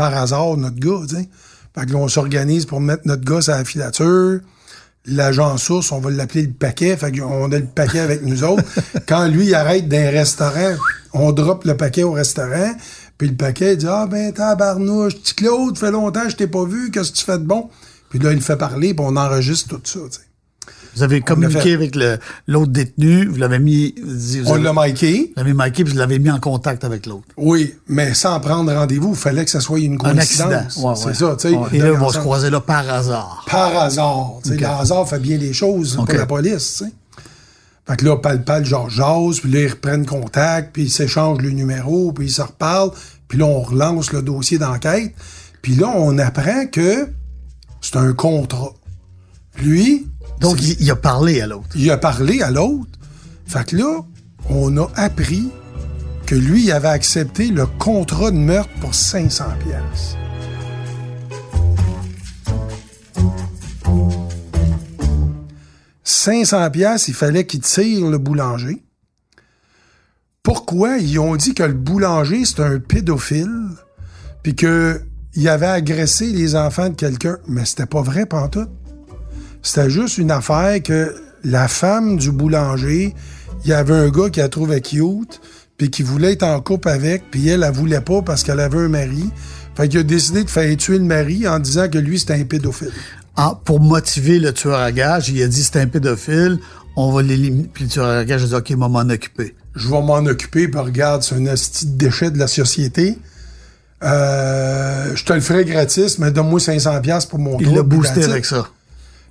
par 0.00 0.16
hasard 0.16 0.56
notre 0.56 0.78
gars, 0.78 1.06
tu 1.06 1.16
sais. 1.16 1.28
Fait 1.74 1.84
que 1.84 1.92
là, 1.92 1.98
on 1.98 2.08
s'organise 2.08 2.64
pour 2.64 2.80
mettre 2.80 3.02
notre 3.04 3.22
gars 3.22 3.52
à 3.52 3.58
la 3.58 3.64
filature. 3.66 4.40
L'agent 5.04 5.58
source, 5.58 5.92
on 5.92 6.00
va 6.00 6.10
l'appeler 6.10 6.46
le 6.46 6.52
paquet. 6.52 6.96
Fait 6.96 7.12
qu'on 7.12 7.52
a 7.52 7.58
le 7.58 7.66
paquet 7.66 7.98
avec 7.98 8.22
nous 8.22 8.42
autres. 8.42 8.64
Quand 9.06 9.28
lui 9.28 9.48
il 9.48 9.54
arrête 9.54 9.88
d'un 9.88 10.10
restaurant, 10.10 10.74
on 11.12 11.32
drop 11.32 11.64
le 11.64 11.76
paquet 11.76 12.02
au 12.02 12.12
restaurant. 12.12 12.72
Puis 13.18 13.28
le 13.28 13.34
paquet 13.34 13.74
il 13.74 13.76
dit 13.76 13.86
Ah 13.86 14.06
ben 14.10 14.32
tabarnouche, 14.32 15.16
petit 15.16 15.34
Claude, 15.34 15.76
fait 15.76 15.90
longtemps 15.90 16.24
que 16.24 16.30
je 16.30 16.36
t'ai 16.36 16.46
pas 16.46 16.64
vu, 16.64 16.90
qu'est-ce 16.90 17.12
que 17.12 17.18
tu 17.18 17.24
fais 17.26 17.38
de 17.38 17.44
bon? 17.44 17.68
Puis 18.08 18.20
là, 18.20 18.32
il 18.32 18.36
le 18.36 18.40
fait 18.40 18.56
parler, 18.56 18.94
puis 18.94 19.04
on 19.06 19.16
enregistre 19.16 19.68
tout 19.68 19.80
ça. 19.84 20.00
tu 20.10 20.16
sais. 20.16 20.29
Vous 20.96 21.02
avez 21.02 21.20
communiqué 21.20 21.74
avec 21.74 21.96
l'autre 22.46 22.72
détenu, 22.72 23.26
vous 23.26 23.36
l'avez 23.36 23.58
mis, 23.58 23.94
vous 24.02 24.50
On 24.50 24.56
l'a 24.56 24.72
miqué. 24.72 25.26
vous 25.28 25.32
l'avez 25.42 25.52
marqué, 25.52 25.84
puis 25.84 25.92
vous 25.92 25.98
l'avez 25.98 26.18
mis 26.18 26.30
en 26.30 26.40
contact 26.40 26.84
avec 26.84 27.06
l'autre. 27.06 27.26
Oui, 27.36 27.74
mais 27.88 28.12
sans 28.14 28.38
prendre 28.40 28.72
rendez-vous, 28.72 29.10
il 29.10 29.16
fallait 29.16 29.44
que 29.44 29.50
ça 29.50 29.60
soit 29.60 29.78
une 29.80 29.94
Un 29.94 29.98
coïncidence. 29.98 30.52
accident. 30.52 30.88
Ouais, 30.90 30.94
C'est 30.96 31.06
ouais. 31.06 31.14
ça, 31.14 31.36
tu 31.38 31.48
sais. 31.48 31.54
Ouais. 31.54 31.68
Et 31.72 31.78
là, 31.78 31.88
ils 31.88 31.98
vont 31.98 32.08
se 32.10 32.18
croiser 32.18 32.50
là 32.50 32.60
par 32.60 32.88
hasard. 32.90 33.44
par 33.50 33.76
hasard. 33.76 34.32
tu 34.42 34.48
sais, 34.50 34.54
Ok. 34.56 34.60
Le 34.60 34.66
hasard 34.66 35.08
fait 35.08 35.18
bien 35.20 35.36
les 35.38 35.52
choses 35.52 35.96
Ok. 35.98 36.06
pour 36.10 36.18
la 36.18 36.26
police. 36.26 36.76
tu 36.78 36.84
sais. 36.84 36.92
Fait 37.88 37.96
que 37.96 38.04
là, 38.04 38.16
pal-pal, 38.18 38.64
genre 38.64 38.88
jase, 38.90 39.40
puis 39.40 39.50
là, 39.50 39.60
ils 39.62 39.68
reprennent 39.70 40.06
contact, 40.06 40.72
puis 40.72 40.84
ils 40.84 40.90
s'échangent 40.90 41.40
le 41.40 41.50
numéro, 41.50 42.12
puis 42.12 42.26
ils 42.26 42.30
se 42.30 42.42
reparlent, 42.42 42.90
puis 43.26 43.38
là, 43.38 43.46
on 43.46 43.60
relance 43.62 44.12
le 44.12 44.22
dossier 44.22 44.58
d'enquête. 44.58 45.12
Puis 45.62 45.74
là, 45.74 45.88
on 45.96 46.16
apprend 46.18 46.66
que 46.66 47.08
c'est 47.80 47.96
un 47.96 48.12
contrat. 48.12 48.72
Lui, 49.60 50.06
Donc, 50.40 50.60
il, 50.62 50.76
il 50.80 50.90
a 50.90 50.96
parlé 50.96 51.40
à 51.40 51.46
l'autre. 51.46 51.68
il 51.74 51.90
a 51.90 51.98
parlé 51.98 52.42
à 52.42 52.50
l'autre. 52.50 52.90
Fait 53.46 53.66
que 53.66 53.76
là, 53.76 54.00
on 54.48 54.76
a 54.76 54.90
appris 54.96 55.50
que 56.26 56.34
lui, 56.34 56.64
il 56.64 56.72
avait 56.72 56.88
accepté 56.88 57.48
le 57.48 57.66
contrat 57.66 58.30
de 58.30 58.36
meurtre 58.36 58.70
pour 58.80 58.94
500 58.94 59.44
pièces. 59.64 60.16
«500 66.04 66.70
pièces, 66.70 67.08
il 67.08 67.14
fallait 67.14 67.46
qu'il 67.46 67.60
tire 67.60 68.06
le 68.06 68.18
boulanger. 68.18 68.82
Pourquoi 70.42 70.98
ils 70.98 71.18
ont 71.18 71.34
dit 71.36 71.54
que 71.54 71.62
le 71.62 71.72
boulanger 71.72 72.44
c'est 72.44 72.60
un 72.60 72.78
pédophile, 72.78 73.68
puis 74.42 74.54
que 74.54 75.02
il 75.34 75.48
avait 75.48 75.66
agressé 75.66 76.26
les 76.26 76.56
enfants 76.56 76.88
de 76.90 76.94
quelqu'un, 76.94 77.38
mais 77.46 77.64
c'était 77.64 77.86
pas 77.86 78.02
vrai 78.02 78.26
pantoute. 78.26 78.70
C'était 79.62 79.90
juste 79.90 80.18
une 80.18 80.30
affaire 80.30 80.82
que 80.82 81.14
la 81.44 81.68
femme 81.68 82.16
du 82.16 82.32
boulanger, 82.32 83.14
il 83.64 83.70
y 83.70 83.72
avait 83.72 83.94
un 83.94 84.10
gars 84.10 84.30
qui 84.30 84.40
la 84.40 84.48
trouvait 84.48 84.80
cute, 84.80 85.40
puis 85.76 85.90
qui 85.90 86.02
voulait 86.02 86.32
être 86.32 86.42
en 86.42 86.60
couple 86.60 86.88
avec, 86.88 87.30
puis 87.30 87.48
elle, 87.48 87.62
elle 87.62 87.72
voulait 87.72 88.00
pas 88.00 88.22
parce 88.22 88.42
qu'elle 88.42 88.60
avait 88.60 88.78
un 88.78 88.88
mari. 88.88 89.30
Fait 89.74 89.88
qu'il 89.88 90.00
a 90.00 90.02
décidé 90.02 90.44
de 90.44 90.50
faire 90.50 90.76
tuer 90.76 90.98
le 90.98 91.04
mari 91.04 91.46
en 91.48 91.58
disant 91.58 91.88
que 91.88 91.98
lui, 91.98 92.18
c'était 92.18 92.34
un 92.34 92.44
pédophile. 92.44 92.92
Ah, 93.36 93.58
pour 93.64 93.80
motiver 93.80 94.38
le 94.38 94.52
tueur 94.52 94.78
à 94.78 94.92
gage, 94.92 95.30
il 95.30 95.42
a 95.42 95.48
dit 95.48 95.62
c'est 95.62 95.80
un 95.80 95.86
pédophile, 95.86 96.58
on 96.96 97.12
va 97.12 97.22
l'éliminer. 97.22 97.70
Puis 97.72 97.84
le 97.84 97.90
tueur 97.90 98.06
à 98.06 98.24
gage 98.24 98.44
a 98.44 98.46
dit 98.46 98.54
OK, 98.54 98.70
va 98.72 98.88
m'en 98.88 99.00
occuper. 99.00 99.54
Je 99.74 99.88
vais 99.88 100.02
m'en 100.02 100.18
occuper, 100.18 100.68
puis 100.68 100.80
regarde, 100.80 101.22
c'est 101.22 101.36
un 101.36 101.46
asti 101.46 101.86
de 101.86 101.96
déchet 101.96 102.30
de 102.30 102.38
la 102.38 102.46
société. 102.46 103.18
Euh, 104.02 105.14
je 105.14 105.24
te 105.24 105.32
le 105.32 105.40
ferai 105.40 105.64
gratis, 105.64 106.18
mais 106.18 106.30
donne-moi 106.30 106.58
500$ 106.58 107.00
piastres 107.02 107.30
pour 107.30 107.38
mon 107.38 107.58
Il 107.58 107.74
l'a 107.74 107.82
boosté 107.82 108.24
avec 108.24 108.44
ça. 108.44 108.68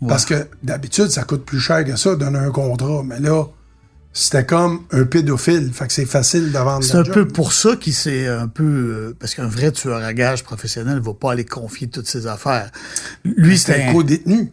Parce 0.08 0.26
que 0.26 0.48
d'habitude, 0.64 1.10
ça 1.10 1.24
coûte 1.24 1.44
plus 1.46 1.60
cher 1.60 1.84
que 1.84 1.96
ça, 1.98 2.16
donner 2.16 2.40
un 2.40 2.52
contrat. 2.52 3.04
Mais 3.04 3.20
là, 3.20 3.44
c'était 4.14 4.46
comme 4.46 4.82
un 4.92 5.04
pédophile. 5.04 5.72
Fait 5.74 5.88
que 5.88 5.94
c'est 5.94 6.06
facile 6.06 6.52
de 6.52 6.58
vendre 6.58 6.84
C'est 6.84 6.96
un 6.98 7.04
job. 7.04 7.14
peu 7.14 7.28
pour 7.28 7.52
ça 7.54 7.76
qu'il 7.76 7.94
s'est 7.94 8.28
un 8.28 8.48
peu... 8.48 8.64
euh, 8.64 9.16
parce 9.20 9.36
qu'un 9.36 9.48
vrai 9.48 9.72
tueur 9.72 10.02
à 10.02 10.14
gage 10.14 10.44
professionnel 10.44 10.96
ne 10.96 11.00
va 11.02 11.14
pas 11.14 11.34
aller 11.34 11.44
confier 11.46 11.88
toutes 11.90 12.08
ses 12.08 12.28
affaires. 12.28 12.72
Lui, 13.26 13.58
C'était 13.58 13.84
un 13.84 13.92
co-détenu. 13.94 14.52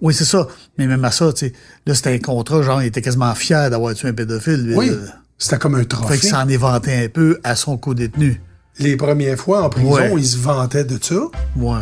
Oui, 0.00 0.14
c'est 0.14 0.24
ça. 0.24 0.48
Mais 0.78 0.86
même 0.86 1.04
à 1.04 1.10
ça, 1.12 1.32
tu 1.32 1.46
sais, 1.46 1.52
là, 1.86 1.94
c'était 1.94 2.12
un 2.14 2.18
contrat, 2.18 2.62
genre, 2.62 2.82
il 2.82 2.86
était 2.86 3.02
quasiment 3.02 3.34
fier 3.34 3.70
d'avoir 3.70 3.94
tué 3.94 4.08
un 4.08 4.12
pédophile. 4.14 4.64
lui, 4.66 4.74
Oui. 4.76 4.90
C'était 5.38 5.58
comme 5.58 5.76
un 5.76 5.78
Fait 5.80 5.84
trophée. 5.86 6.18
qu'il 6.18 6.28
s'en 6.30 6.48
est 6.48 6.56
vanté 6.56 7.04
un 7.04 7.08
peu 7.08 7.38
à 7.44 7.54
son 7.54 7.76
co-détenu. 7.78 8.40
Les 8.80 8.96
premières 8.96 9.38
fois 9.38 9.62
en 9.62 9.70
prison, 9.70 9.92
Ouais. 9.92 10.12
il 10.16 10.26
se 10.26 10.36
vantait 10.38 10.84
de 10.84 10.98
ça. 11.02 11.14
Ouais. 11.56 11.78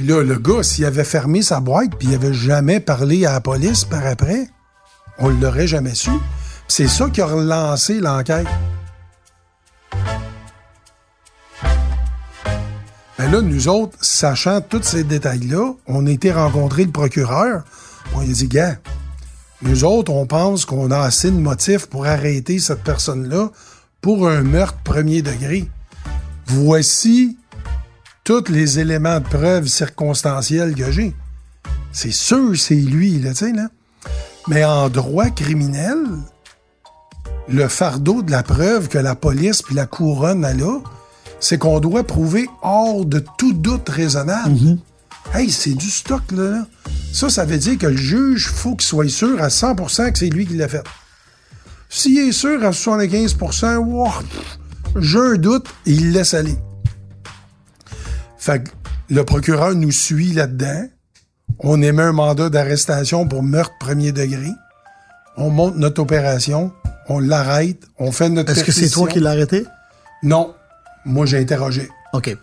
Puis 0.00 0.08
là, 0.08 0.22
le 0.22 0.38
gars, 0.38 0.62
s'il 0.62 0.86
avait 0.86 1.04
fermé 1.04 1.42
sa 1.42 1.60
boîte 1.60 1.90
puis 1.98 2.08
il 2.08 2.14
avait 2.14 2.32
jamais 2.32 2.80
parlé 2.80 3.26
à 3.26 3.32
la 3.32 3.42
police 3.42 3.84
par 3.84 4.06
après, 4.06 4.48
on 5.18 5.28
l'aurait 5.28 5.66
jamais 5.66 5.94
su. 5.94 6.10
C'est 6.68 6.88
ça 6.88 7.10
qui 7.10 7.20
a 7.20 7.26
relancé 7.26 8.00
l'enquête. 8.00 8.46
Ben 13.18 13.30
là, 13.30 13.42
nous 13.42 13.68
autres, 13.68 13.94
sachant 14.00 14.62
tous 14.62 14.84
ces 14.84 15.04
détails-là, 15.04 15.74
on 15.86 16.06
a 16.06 16.10
été 16.10 16.32
rencontrer 16.32 16.86
le 16.86 16.92
procureur. 16.92 17.64
On 18.14 18.22
lui 18.22 18.30
a 18.30 18.32
dit, 18.32 18.48
gars, 18.48 18.76
nous 19.60 19.84
autres, 19.84 20.10
on 20.12 20.24
pense 20.24 20.64
qu'on 20.64 20.90
a 20.90 20.98
assez 20.98 21.30
de 21.30 21.36
motifs 21.36 21.84
pour 21.84 22.06
arrêter 22.06 22.58
cette 22.58 22.82
personne-là 22.82 23.50
pour 24.00 24.30
un 24.30 24.40
meurtre 24.44 24.78
premier 24.82 25.20
degré. 25.20 25.68
Voici 26.46 27.36
tous 28.24 28.48
les 28.48 28.78
éléments 28.78 29.20
de 29.20 29.24
preuve 29.24 29.66
circonstanciels 29.66 30.74
que 30.74 30.90
j'ai. 30.90 31.14
C'est 31.92 32.12
sûr, 32.12 32.56
c'est 32.56 32.74
lui, 32.74 33.18
là, 33.18 33.30
tu 33.30 33.46
sais, 33.46 33.52
là. 33.52 33.68
Mais 34.48 34.64
en 34.64 34.88
droit 34.88 35.30
criminel, 35.30 35.98
le 37.48 37.68
fardeau 37.68 38.22
de 38.22 38.30
la 38.30 38.42
preuve 38.42 38.88
que 38.88 38.98
la 38.98 39.14
police 39.14 39.62
puis 39.62 39.74
la 39.74 39.86
couronne 39.86 40.44
a 40.44 40.54
là, 40.54 40.80
c'est 41.40 41.58
qu'on 41.58 41.80
doit 41.80 42.04
prouver 42.04 42.48
hors 42.62 43.04
de 43.04 43.22
tout 43.38 43.52
doute 43.52 43.88
raisonnable. 43.88 44.78
Hey, 45.34 45.50
c'est 45.50 45.74
du 45.74 45.90
stock, 45.90 46.22
là, 46.32 46.50
là. 46.50 46.66
Ça, 47.12 47.28
ça 47.28 47.44
veut 47.44 47.58
dire 47.58 47.78
que 47.78 47.86
le 47.86 47.96
juge, 47.96 48.48
faut 48.48 48.76
qu'il 48.76 48.86
soit 48.86 49.08
sûr 49.08 49.42
à 49.42 49.48
100% 49.48 50.12
que 50.12 50.18
c'est 50.18 50.28
lui 50.28 50.46
qui 50.46 50.54
l'a 50.54 50.68
fait. 50.68 50.84
S'il 51.88 52.18
est 52.18 52.32
sûr 52.32 52.64
à 52.64 52.70
75%, 52.70 53.76
wow, 53.76 54.08
j'ai 54.96 55.18
un 55.18 55.34
doute, 55.34 55.66
et 55.86 55.92
il 55.92 56.12
laisse 56.12 56.34
aller. 56.34 56.56
Fait 58.40 58.64
que 58.64 58.70
le 59.10 59.22
procureur 59.24 59.74
nous 59.74 59.92
suit 59.92 60.32
là-dedans. 60.32 60.86
On 61.58 61.82
émet 61.82 62.02
un 62.02 62.12
mandat 62.12 62.48
d'arrestation 62.48 63.28
pour 63.28 63.42
meurtre 63.42 63.74
premier 63.78 64.12
degré. 64.12 64.48
On 65.36 65.50
monte 65.50 65.76
notre 65.76 66.00
opération. 66.00 66.72
On 67.08 67.18
l'arrête. 67.18 67.86
On 67.98 68.12
fait 68.12 68.30
notre 68.30 68.52
Est-ce 68.52 68.64
que 68.64 68.72
c'est 68.72 68.88
toi 68.88 69.06
qui 69.08 69.20
l'as 69.20 69.30
arrêté? 69.30 69.66
Non. 70.22 70.54
Moi, 71.04 71.26
j'ai 71.26 71.38
interrogé. 71.38 71.88
OK. 72.14 72.34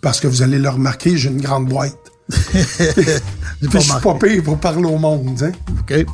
Parce 0.00 0.18
que 0.18 0.26
vous 0.26 0.42
allez 0.42 0.58
le 0.58 0.68
remarquer, 0.68 1.16
j'ai 1.16 1.28
une 1.28 1.40
grande 1.40 1.68
boîte. 1.68 1.96
Je 2.30 3.78
suis 3.78 4.00
pas 4.02 4.14
payé 4.14 4.42
pour 4.42 4.58
parler 4.58 4.84
au 4.86 4.98
monde. 4.98 5.40
hein? 5.42 5.52
OK. 5.80 6.04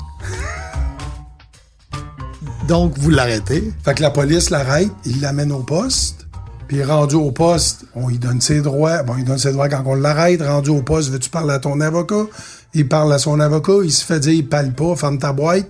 Donc, 2.67 2.99
vous 2.99 3.11
l'arrêtez. 3.11 3.73
Fait 3.83 3.95
que 3.95 4.03
la 4.03 4.11
police 4.11 4.51
l'arrête, 4.51 4.91
il 5.07 5.23
l'amène 5.23 5.53
au 5.53 5.63
poste. 5.63 6.28
Puis 6.69 6.85
rendu 6.85 7.15
au 7.15 7.33
poste, 7.33 7.87
on 7.95 8.09
lui 8.09 8.19
donne 8.19 8.43
ses 8.43 8.61
droits. 8.61 9.03
Bon, 9.03 9.17
il 9.17 9.25
donne 9.25 9.39
ses 9.39 9.53
droits 9.53 9.71
quand 9.71 9.83
on 9.87 9.95
l'arrête. 9.95 10.43
Rendu 10.43 10.69
au 10.69 10.83
poste, 10.83 11.09
veux-tu 11.11 11.31
parler 11.31 11.55
à 11.55 11.59
ton 11.59 11.81
avocat? 11.81 12.27
Il 12.75 12.87
parle 12.87 13.13
à 13.15 13.19
son 13.19 13.41
avocat, 13.41 13.81
il 13.83 13.91
se 13.91 14.05
fait 14.05 14.21
dire, 14.21 14.35
il 14.35 14.47
parle 14.47 14.73
pas, 14.73 14.95
ferme 14.95 15.19
ta 15.19 15.33
boîte. 15.33 15.67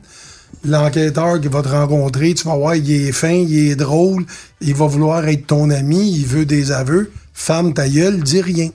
L'enquêteur 0.65 1.41
qui 1.41 1.47
va 1.47 1.63
te 1.63 1.69
rencontrer, 1.69 2.35
tu 2.35 2.45
vas 2.49 2.57
voir, 2.57 2.75
il 2.75 2.91
est 2.91 3.13
fin, 3.13 3.31
il 3.31 3.71
est 3.71 3.77
drôle, 3.77 4.27
il 4.61 4.75
va 4.75 4.87
vouloir 4.87 5.27
être 5.29 5.47
ton 5.47 5.71
ami, 5.71 6.19
il 6.19 6.27
veut 6.27 6.45
des 6.45 6.73
aveux. 6.73 7.13
Ferme 7.33 7.73
ta 7.73 7.89
gueule, 7.89 8.21
dis 8.21 8.41
rien. 8.41 8.71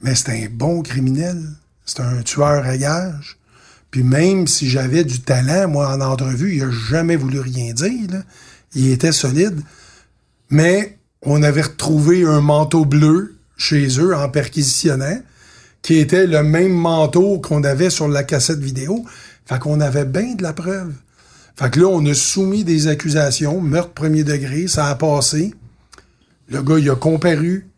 Mais 0.00 0.14
c'est 0.14 0.30
un 0.30 0.48
bon 0.50 0.82
criminel. 0.82 1.42
C'est 1.84 2.00
un 2.00 2.22
tueur 2.22 2.64
à 2.64 2.78
gage. 2.78 3.36
Puis 3.90 4.02
même 4.02 4.46
si 4.46 4.70
j'avais 4.70 5.04
du 5.04 5.20
talent, 5.20 5.68
moi, 5.68 5.94
en 5.94 6.00
entrevue, 6.00 6.56
il 6.56 6.62
a 6.62 6.70
jamais 6.70 7.16
voulu 7.16 7.40
rien 7.40 7.74
dire. 7.74 8.22
Il 8.74 8.90
était 8.90 9.12
solide. 9.12 9.60
Mais 10.50 10.98
on 11.22 11.42
avait 11.42 11.62
retrouvé 11.62 12.24
un 12.24 12.40
manteau 12.40 12.84
bleu 12.84 13.36
chez 13.56 13.98
eux 13.98 14.14
en 14.14 14.28
perquisitionnant, 14.28 15.20
qui 15.82 15.98
était 15.98 16.26
le 16.26 16.42
même 16.42 16.72
manteau 16.72 17.40
qu'on 17.40 17.64
avait 17.64 17.90
sur 17.90 18.08
la 18.08 18.22
cassette 18.22 18.60
vidéo. 18.60 19.04
Fait 19.44 19.58
qu'on 19.58 19.80
avait 19.80 20.04
bien 20.04 20.34
de 20.34 20.42
la 20.42 20.52
preuve. 20.52 20.92
Fait 21.56 21.70
que 21.70 21.80
là, 21.80 21.86
on 21.86 22.04
a 22.04 22.14
soumis 22.14 22.64
des 22.64 22.88
accusations, 22.88 23.60
meurtre 23.60 23.92
premier 23.92 24.24
degré, 24.24 24.66
ça 24.66 24.88
a 24.88 24.94
passé. 24.94 25.54
Le 26.48 26.62
gars, 26.62 26.78
il 26.78 26.90
a 26.90 26.96
comparu. 26.96 27.68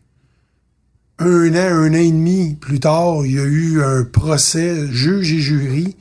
Un 1.17 1.53
an, 1.53 1.75
un 1.75 1.91
an 1.91 1.93
et 1.93 2.11
demi 2.11 2.55
plus 2.55 2.79
tard, 2.79 3.25
il 3.25 3.33
y 3.33 3.39
a 3.39 3.43
eu 3.43 3.83
un 3.83 4.03
procès, 4.03 4.87
juge 4.91 5.31
et 5.31 5.39
jury. 5.39 5.95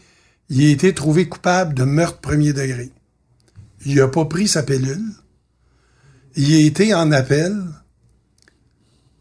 Il 0.48 0.64
a 0.64 0.70
été 0.70 0.94
trouvé 0.94 1.28
coupable 1.28 1.74
de 1.74 1.84
meurtre 1.84 2.20
premier 2.20 2.52
degré. 2.52 2.90
Il 3.84 4.00
a 4.00 4.08
pas 4.08 4.24
pris 4.24 4.48
sa 4.48 4.62
pilule. 4.62 5.12
Il 6.40 6.54
a 6.54 6.60
été 6.60 6.94
en 6.94 7.10
appel. 7.10 7.52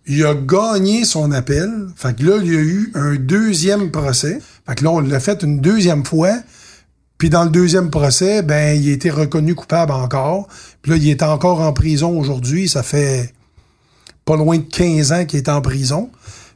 Il 0.05 0.23
a 0.23 0.35
gagné 0.35 1.03
son 1.03 1.31
appel. 1.31 1.87
Fait 1.95 2.15
que 2.15 2.23
là, 2.23 2.37
il 2.43 2.53
y 2.53 2.55
a 2.55 2.59
eu 2.59 2.91
un 2.93 3.15
deuxième 3.15 3.89
procès. 3.89 4.39
Fait 4.67 4.75
que 4.75 4.83
là, 4.83 4.91
on 4.91 4.99
l'a 4.99 5.19
fait 5.19 5.41
une 5.41 5.59
deuxième 5.59 6.05
fois. 6.05 6.37
Puis 7.17 7.31
dans 7.31 7.43
le 7.43 7.49
deuxième 7.49 7.89
procès, 7.89 8.43
ben, 8.43 8.79
il 8.79 8.89
a 8.89 8.93
été 8.93 9.09
reconnu 9.09 9.55
coupable 9.55 9.93
encore. 9.93 10.47
Puis 10.83 10.91
là, 10.91 10.97
il 10.97 11.09
est 11.09 11.23
encore 11.23 11.61
en 11.61 11.73
prison 11.73 12.19
aujourd'hui. 12.19 12.69
Ça 12.69 12.83
fait 12.83 13.33
pas 14.23 14.37
loin 14.37 14.59
de 14.59 14.63
15 14.63 15.11
ans 15.11 15.25
qu'il 15.25 15.39
est 15.39 15.49
en 15.49 15.61
prison. 15.61 16.11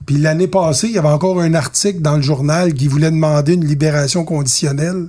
Puis 0.06 0.20
l'année 0.20 0.48
passée, 0.48 0.90
il 0.90 0.94
y 0.94 1.00
avait 1.00 1.08
encore 1.08 1.42
un 1.42 1.56
article 1.56 2.02
dans 2.02 2.18
le 2.18 2.22
journal 2.22 2.76
qui 2.76 2.88
voulait 2.88 3.10
demander 3.10 3.56
une 3.56 3.66
libération 3.66 4.26
conditionnelle. 4.26 5.08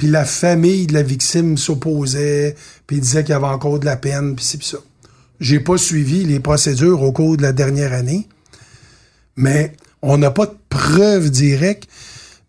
Puis 0.00 0.08
la 0.08 0.24
famille 0.24 0.86
de 0.86 0.94
la 0.94 1.02
victime 1.02 1.58
s'opposait, 1.58 2.56
puis 2.86 3.00
disait 3.00 3.22
qu'il 3.22 3.34
y 3.34 3.36
avait 3.36 3.44
encore 3.44 3.78
de 3.78 3.84
la 3.84 3.98
peine, 3.98 4.34
puis 4.34 4.42
c'est 4.42 4.62
ça. 4.62 4.78
J'ai 5.40 5.60
pas 5.60 5.76
suivi 5.76 6.24
les 6.24 6.40
procédures 6.40 7.02
au 7.02 7.12
cours 7.12 7.36
de 7.36 7.42
la 7.42 7.52
dernière 7.52 7.92
année, 7.92 8.26
mais 9.36 9.74
on 10.00 10.16
n'a 10.16 10.30
pas 10.30 10.46
de 10.46 10.56
preuves 10.70 11.28
directes. 11.28 11.86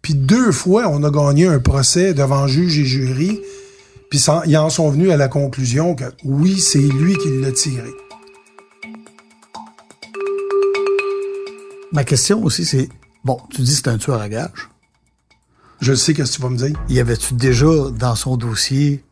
Puis 0.01 0.13
deux 0.13 0.53
fois, 0.53 0.87
on 0.87 1.03
a 1.03 1.11
gagné 1.11 1.45
un 1.45 1.59
procès 1.59 2.13
devant 2.13 2.47
juge 2.47 2.79
et 2.79 2.85
jury, 2.85 3.41
puis 4.09 4.23
ils 4.45 4.57
en 4.57 4.69
sont 4.69 4.89
venus 4.89 5.11
à 5.11 5.17
la 5.17 5.27
conclusion 5.27 5.93
que 5.93 6.05
oui, 6.23 6.57
c'est 6.57 6.79
lui 6.79 7.17
qui 7.17 7.37
l'a 7.41 7.51
tiré. 7.51 7.91
Ma 11.91 12.05
question 12.05 12.41
aussi, 12.45 12.63
c'est, 12.63 12.87
bon, 13.25 13.41
tu 13.53 13.61
dis 13.61 13.71
que 13.71 13.77
c'est 13.77 13.89
un 13.89 13.97
tueur 13.97 14.21
à 14.21 14.29
gage. 14.29 14.70
Je 15.81 15.93
sais 15.93 16.13
qu'est-ce 16.13 16.31
que 16.33 16.35
tu 16.37 16.41
vas 16.43 16.49
me 16.49 16.57
dire. 16.57 16.73
Y 16.89 16.99
avait-tu 16.99 17.33
déjà 17.33 17.65
dans 17.97 18.15
son 18.15 18.37
dossier 18.37 19.03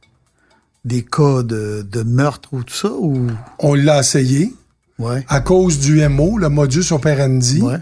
des 0.85 1.03
cas 1.03 1.43
de, 1.43 1.85
de 1.89 2.03
meurtre 2.03 2.49
ou 2.53 2.63
tout 2.63 2.73
ça, 2.73 2.91
ou... 2.91 3.27
On 3.59 3.73
l'a 3.73 3.99
essayé 3.99 4.53
Ouais. 4.97 5.25
à 5.29 5.39
cause 5.39 5.79
du 5.79 6.05
MO, 6.09 6.37
le 6.37 6.49
modus 6.49 6.91
operandi. 6.91 7.61
Ouais. 7.61 7.77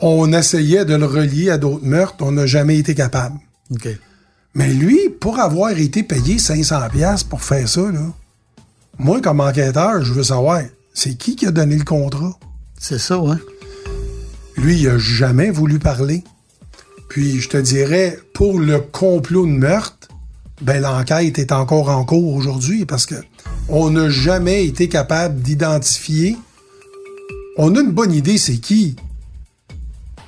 On 0.00 0.32
essayait 0.32 0.84
de 0.84 0.94
le 0.94 1.06
relier 1.06 1.50
à 1.50 1.58
d'autres 1.58 1.84
meurtres, 1.84 2.16
on 2.20 2.32
n'a 2.32 2.46
jamais 2.46 2.78
été 2.78 2.94
capable. 2.96 3.38
OK. 3.70 3.88
Mais 4.54 4.72
lui, 4.74 4.98
pour 5.20 5.38
avoir 5.38 5.70
été 5.70 6.02
payé 6.02 6.38
500 6.38 6.88
pièces 6.92 7.22
pour 7.24 7.42
faire 7.42 7.68
ça, 7.68 7.80
là, 7.92 8.00
moi, 8.98 9.20
comme 9.20 9.40
enquêteur, 9.40 10.02
je 10.02 10.12
veux 10.12 10.22
savoir, 10.24 10.62
c'est 10.94 11.14
qui 11.16 11.36
qui 11.36 11.46
a 11.46 11.50
donné 11.52 11.76
le 11.76 11.84
contrat? 11.84 12.36
C'est 12.78 12.98
ça, 12.98 13.18
ouais. 13.20 13.36
Lui, 14.56 14.80
il 14.80 14.88
a 14.88 14.98
jamais 14.98 15.50
voulu 15.50 15.78
parler. 15.78 16.24
Puis, 17.08 17.40
je 17.40 17.48
te 17.48 17.56
dirais, 17.56 18.18
pour 18.32 18.58
le 18.58 18.80
complot 18.80 19.46
de 19.46 19.52
meurtre, 19.52 20.08
ben, 20.62 20.80
l'enquête 20.80 21.38
est 21.38 21.52
encore 21.52 21.90
en 21.90 22.04
cours 22.04 22.34
aujourd'hui 22.34 22.86
parce 22.86 23.06
que 23.06 23.16
on 23.68 23.90
n'a 23.90 24.08
jamais 24.08 24.64
été 24.64 24.88
capable 24.88 25.40
d'identifier. 25.40 26.36
On 27.58 27.74
a 27.74 27.80
une 27.80 27.92
bonne 27.92 28.12
idée, 28.12 28.38
c'est 28.38 28.58
qui. 28.58 28.96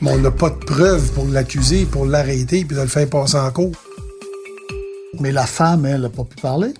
Mais 0.00 0.12
on 0.12 0.18
n'a 0.18 0.30
pas 0.30 0.50
de 0.50 0.56
preuves 0.56 1.12
pour 1.12 1.26
l'accuser, 1.26 1.84
pour 1.84 2.06
l'arrêter, 2.06 2.64
puis 2.64 2.76
de 2.76 2.82
le 2.82 2.88
faire 2.88 3.08
passer 3.08 3.36
en 3.36 3.50
cours. 3.50 3.72
Mais 5.20 5.32
la 5.32 5.46
femme, 5.46 5.86
elle, 5.86 6.02
n'a 6.02 6.08
pas 6.08 6.24
pu 6.24 6.36
parler. 6.40 6.74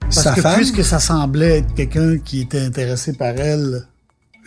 Parce 0.00 0.22
Sa 0.22 0.32
que 0.32 0.40
femme, 0.40 0.56
puisque 0.56 0.84
ça 0.84 1.00
semblait 1.00 1.58
être 1.58 1.74
quelqu'un 1.74 2.18
qui 2.18 2.40
était 2.40 2.60
intéressé 2.60 3.12
par 3.12 3.36
elle, 3.36 3.86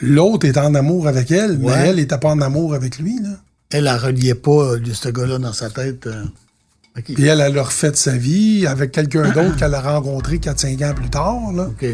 l'autre 0.01 0.47
est 0.47 0.57
en 0.57 0.73
amour 0.75 1.07
avec 1.07 1.31
elle, 1.31 1.59
mais 1.59 1.71
elle 1.71 1.97
n'était 1.97 2.17
pas 2.17 2.29
en 2.29 2.41
amour 2.41 2.73
avec 2.73 2.97
lui. 2.97 3.19
Là. 3.21 3.37
Elle, 3.71 3.87
elle 3.87 3.95
reliait 3.97 4.35
pas 4.35 4.51
euh, 4.51 4.79
ce 4.93 5.09
gars-là 5.09 5.37
dans 5.37 5.53
sa 5.53 5.69
tête. 5.69 6.07
euh. 6.07 6.23
Puis 7.03 7.25
elle, 7.25 7.39
elle 7.39 7.57
a 7.57 7.63
refait 7.63 7.93
sa 7.95 8.17
vie 8.17 8.67
avec 8.67 8.91
quelqu'un 8.91 9.29
d'autre 9.33 9.55
qu'elle 9.55 9.73
a 9.73 9.81
rencontré 9.81 10.37
4-5 10.37 10.89
ans 10.89 10.93
plus 10.93 11.09
tard. 11.09 11.51
Là. 11.53 11.67
OK. 11.67 11.85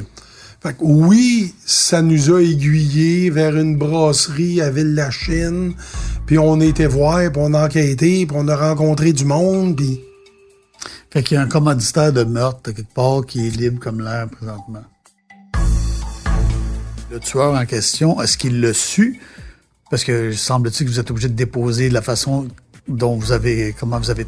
Fait 0.60 0.74
que 0.74 0.80
oui, 0.82 1.54
ça 1.66 2.02
nous 2.02 2.34
a 2.34 2.42
aiguillés 2.42 3.30
vers 3.30 3.56
une 3.56 3.78
brasserie 3.78 4.60
à 4.60 4.72
Ville-la-Chine, 4.72 5.76
puis 6.26 6.40
on 6.40 6.60
était 6.60 6.88
voir, 6.88 7.20
puis 7.32 7.42
on 7.44 7.54
a 7.54 7.66
enquêté, 7.66 8.26
puis 8.26 8.36
on 8.38 8.48
a 8.48 8.56
rencontré 8.56 9.14
du 9.14 9.24
monde, 9.24 9.78
puis 9.78 10.02
Fait 11.12 11.22
qu'il 11.22 11.36
y 11.36 11.38
a 11.38 11.44
un 11.44 11.48
commanditaire 11.48 12.12
de 12.12 12.24
meurtre 12.24 12.72
quelque 12.74 12.92
part 12.92 13.24
qui 13.28 13.46
est 13.46 13.52
libre 13.52 13.80
comme 13.80 14.02
l'air 14.02 14.28
présentement. 14.30 14.84
Le 17.12 17.20
tueur 17.20 17.54
en 17.54 17.66
question, 17.66 18.20
est-ce 18.22 18.36
qu'il 18.38 18.60
l'a 18.60 18.74
su? 18.74 19.22
Parce 19.90 20.04
que 20.04 20.32
semble-t-il 20.32 20.86
que 20.86 20.92
vous 20.92 21.00
êtes 21.00 21.12
obligé 21.12 21.30
de 21.30 21.34
déposer 21.34 21.90
de 21.90 21.94
la 21.94 22.02
façon 22.02 22.48
dont 22.88 23.16
vous 23.16 23.32
avez, 23.32 23.76
comment 23.80 24.00
vous 24.00 24.10
avez 24.10 24.26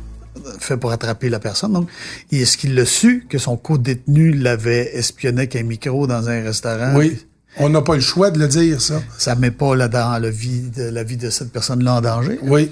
fait 0.60 0.78
pour 0.78 0.92
attraper 0.92 1.30
la 1.30 1.40
personne. 1.40 1.74
Donc, 1.74 1.90
est-ce 2.32 2.58
qu'il 2.58 2.76
l'a 2.76 2.86
su 2.86 3.26
que 3.30 3.38
son 3.38 3.58
co-détenu 3.58 4.32
l'avait 4.32 4.96
espionné 4.96 5.40
avec 5.40 5.56
un 5.56 5.64
micro 5.64 6.08
dans 6.08 6.30
un 6.30 6.42
restaurant? 6.44 6.96
oui, 6.96 7.18
on 7.58 7.70
n'a 7.70 7.82
pas 7.82 7.96
le 7.96 8.02
choix 8.02 8.32
de 8.32 8.40
le 8.40 8.48
dire, 8.48 8.80
ça. 8.80 9.02
Ça 9.18 9.36
met 9.36 9.52
pas 9.52 9.76
dans 9.88 10.22
la 10.22 10.30
vie 10.30 10.70
de, 10.70 10.84
la 10.84 11.04
vie 11.04 11.18
de 11.18 11.30
cette 11.30 11.52
personne-là 11.52 11.96
en 11.96 12.02
danger? 12.02 12.40
Oui. 12.44 12.72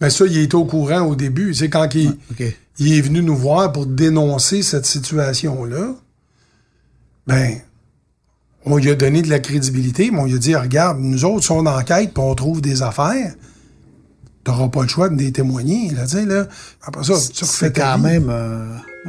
Mais 0.00 0.10
ça, 0.10 0.26
il 0.26 0.36
était 0.38 0.54
au 0.54 0.64
courant 0.64 1.02
au 1.02 1.14
début. 1.14 1.54
C'est 1.54 1.68
quand 1.68 1.94
il, 1.94 2.10
OK. 2.30 2.42
il 2.78 2.98
est 2.98 3.00
venu 3.00 3.22
nous 3.22 3.36
voir 3.36 3.72
pour 3.72 3.86
dénoncer 3.86 4.62
cette 4.62 4.86
situation-là, 4.86 5.94
ben, 7.26 7.58
on 8.64 8.76
lui 8.76 8.90
a 8.90 8.94
donné 8.94 9.22
de 9.22 9.28
la 9.30 9.38
crédibilité, 9.38 10.10
mais 10.12 10.18
on 10.20 10.26
lui 10.26 10.34
a 10.34 10.38
dit, 10.38 10.54
regarde, 10.54 10.98
nous 11.00 11.24
autres, 11.24 11.44
si 11.44 11.52
on 11.52 11.66
enquête 11.66 12.12
puis 12.14 12.22
on 12.22 12.34
trouve 12.34 12.60
des 12.60 12.82
affaires, 12.82 13.34
t'auras 14.44 14.68
pas 14.68 14.82
le 14.82 14.88
choix 14.88 15.08
de 15.08 15.16
les 15.16 15.32
témoigner, 15.32 15.90
là, 15.90 16.04
là. 16.24 16.48
Après 16.82 17.04
ça, 17.04 17.14
tu 17.32 17.44
refais 17.44 17.66
C'est 17.66 17.72
quand 17.76 17.98
même 17.98 18.28
euh, 18.30 18.66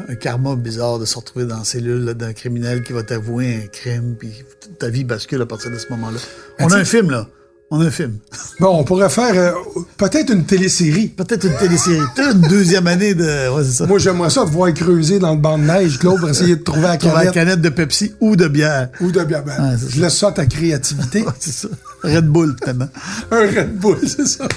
un 0.10 0.16
karma 0.16 0.56
bizarre 0.56 1.00
de 1.00 1.06
se 1.06 1.16
retrouver 1.18 1.46
dans 1.46 1.58
la 1.60 1.64
cellule 1.64 2.06
d'un 2.14 2.34
criminel 2.34 2.84
qui 2.84 2.94
va 2.94 3.04
t'avouer 3.04 3.64
un 3.64 3.68
crime, 3.68 4.16
puis 4.20 4.32
ta 4.80 4.90
vie 4.90 5.04
bascule 5.04 5.42
à 5.42 5.46
partir 5.46 5.72
de 5.72 5.78
ce 5.78 5.88
moment-là. 5.90 6.20
On 6.60 6.66
a 6.68 6.70
tu- 6.70 6.76
un 6.76 6.86
film, 6.86 7.10
là. 7.12 7.28
On 7.76 7.82
a 7.82 7.86
un 7.86 7.92
film. 7.92 8.20
Bon, 8.60 8.78
on 8.80 8.84
pourrait 8.84 9.10
faire 9.10 9.34
euh, 9.36 9.52
peut-être 9.98 10.32
une 10.32 10.46
télésérie. 10.46 11.08
Peut-être 11.08 11.46
une 11.48 11.56
télésérie. 11.56 12.06
Peut-être 12.16 12.36
une 12.36 12.42
deuxième 12.42 12.86
année 12.86 13.16
de... 13.16 13.50
Ouais, 13.50 13.64
c'est 13.64 13.72
ça. 13.72 13.88
Moi, 13.88 13.98
j'aimerais 13.98 14.30
ça 14.30 14.44
voir 14.44 14.72
creuser 14.76 15.18
dans 15.18 15.32
le 15.32 15.40
banc 15.40 15.58
de 15.58 15.64
neige, 15.64 15.98
Claude, 15.98 16.20
pour 16.20 16.30
essayer 16.30 16.56
de 16.56 16.62
trouver 16.64 16.84
la 16.84 16.98
Trouver 16.98 17.16
la 17.16 17.20
canette 17.32 17.34
canette 17.34 17.62
de 17.62 17.70
Pepsi 17.70 18.14
ou 18.22 18.36
de 18.36 18.48
bière. 18.48 18.90
ou 19.02 19.12
de 19.12 19.24
bien. 19.24 19.42
ben, 19.42 19.72
Ouais, 19.72 19.76
je 19.90 20.00
laisse 20.00 20.16
ça 20.16 20.28
à 20.28 20.32
ta 20.34 20.46
créativité. 20.46 21.26
C'est 21.40 21.52
ça. 21.52 21.68
Red 22.04 22.28
Bull, 22.28 22.56
tellement. 22.58 22.90
Un 23.32 23.40
Red 23.40 23.76
Bull, 23.76 23.98
c'est 24.06 24.28
ça. 24.28 24.48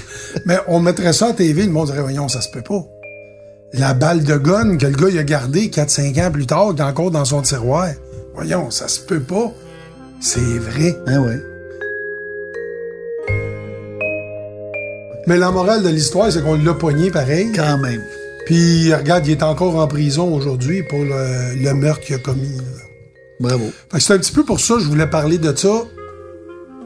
Mais 0.45 0.59
on 0.67 0.79
mettrait 0.79 1.13
ça 1.13 1.29
à 1.29 1.33
TV, 1.33 1.63
le 1.65 1.71
monde 1.71 1.87
dirait, 1.87 2.01
voyons, 2.01 2.27
ça 2.27 2.41
se 2.41 2.49
peut 2.51 2.61
pas. 2.61 2.85
La 3.73 3.93
balle 3.95 4.23
de 4.23 4.37
gun 4.37 4.77
que 4.77 4.85
le 4.85 4.95
gars 4.95 5.09
il 5.09 5.17
a 5.17 5.23
gardé 5.23 5.69
4-5 5.69 6.27
ans 6.27 6.31
plus 6.31 6.45
tard, 6.45 6.75
qui 6.75 6.81
est 6.81 6.85
encore 6.85 7.09
dans 7.09 7.25
son 7.25 7.41
tiroir. 7.41 7.87
Voyons, 8.35 8.69
ça 8.69 8.87
se 8.87 8.99
peut 8.99 9.21
pas. 9.21 9.51
C'est 10.19 10.39
vrai. 10.39 10.95
Ah 11.07 11.19
ouais. 11.19 11.41
Mais 15.27 15.37
la 15.37 15.51
morale 15.51 15.83
de 15.83 15.89
l'histoire, 15.89 16.31
c'est 16.31 16.41
qu'on 16.41 16.55
l'a 16.55 16.73
pogné 16.73 17.11
pareil. 17.11 17.51
Quand 17.53 17.77
même. 17.77 18.01
Puis, 18.45 18.93
regarde, 18.93 19.27
il 19.27 19.31
est 19.31 19.43
encore 19.43 19.75
en 19.75 19.87
prison 19.87 20.33
aujourd'hui 20.33 20.83
pour 20.83 20.99
le, 20.99 21.61
le 21.61 21.73
meurtre 21.73 21.99
qu'il 21.99 22.15
a 22.15 22.19
commis. 22.19 22.55
là. 22.55 22.63
Bravo. 23.39 23.65
C'est 23.99 24.13
un 24.13 24.17
petit 24.17 24.31
peu 24.31 24.43
pour 24.43 24.59
ça 24.59 24.75
que 24.75 24.79
je 24.79 24.87
voulais 24.87 25.07
parler 25.07 25.37
de 25.37 25.55
ça, 25.55 25.83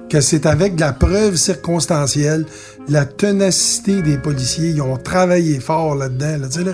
que 0.09 0.19
c'est 0.19 0.45
avec 0.45 0.75
de 0.75 0.81
la 0.81 0.91
preuve 0.91 1.35
circonstancielle, 1.35 2.45
la 2.89 3.05
ténacité 3.05 4.01
des 4.01 4.17
policiers. 4.17 4.71
Ils 4.71 4.81
ont 4.81 4.97
travaillé 4.97 5.59
fort 5.59 5.95
là-dedans, 5.95 6.39
là, 6.41 6.47
tu 6.49 6.59
sais, 6.59 6.63
là, 6.65 6.73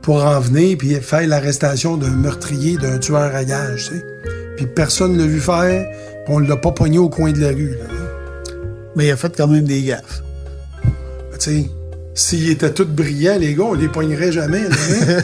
pour 0.00 0.24
en 0.24 0.40
venir 0.40 0.78
puis 0.78 0.94
faire 0.94 1.26
l'arrestation 1.26 1.96
d'un 1.96 2.10
meurtrier, 2.10 2.76
d'un 2.78 2.98
tueur 2.98 3.34
à 3.34 3.44
gage, 3.44 3.88
tu 3.90 3.96
sais. 3.96 4.04
Puis 4.56 4.66
personne 4.66 5.18
l'a 5.18 5.26
vu 5.26 5.40
faire, 5.40 5.86
puis 6.24 6.34
on 6.34 6.38
l'a 6.38 6.56
pas 6.56 6.72
pogné 6.72 6.98
au 6.98 7.08
coin 7.08 7.32
de 7.32 7.40
la 7.40 7.48
rue, 7.48 7.72
là. 7.72 7.84
Mais 8.96 9.06
il 9.06 9.10
a 9.10 9.16
fait 9.16 9.34
quand 9.36 9.48
même 9.48 9.64
des 9.64 9.82
gaffes. 9.82 10.22
S'ils 12.14 12.50
étaient 12.50 12.72
tous 12.72 12.84
brillants, 12.84 13.38
les 13.38 13.54
gars, 13.54 13.64
on 13.64 13.74
les 13.74 13.88
poignerait 13.88 14.30
jamais. 14.30 14.60
Hein? 14.60 14.70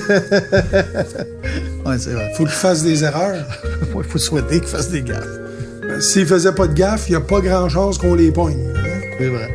ouais, 1.87 1.97
vrai. 1.97 2.33
Faut 2.35 2.45
qu'ils 2.45 2.53
fassent 2.53 2.83
des 2.83 3.05
erreurs. 3.05 3.47
Il 3.97 4.03
faut 4.03 4.19
souhaiter 4.19 4.59
qu'ils 4.59 4.69
fassent 4.69 4.91
des 4.91 5.03
gaffes. 5.03 5.25
Ben, 5.83 6.01
S'ils 6.01 6.27
faisaient 6.27 6.53
pas 6.53 6.67
de 6.67 6.75
gaffes, 6.75 7.09
il 7.09 7.13
n'y 7.13 7.17
a 7.17 7.21
pas 7.21 7.41
grand-chance 7.41 7.99
qu'on 7.99 8.15
les 8.15 8.33
poigne. 8.33 8.59
Hein? 8.75 9.01
C'est 9.19 9.29
vrai. 9.29 9.49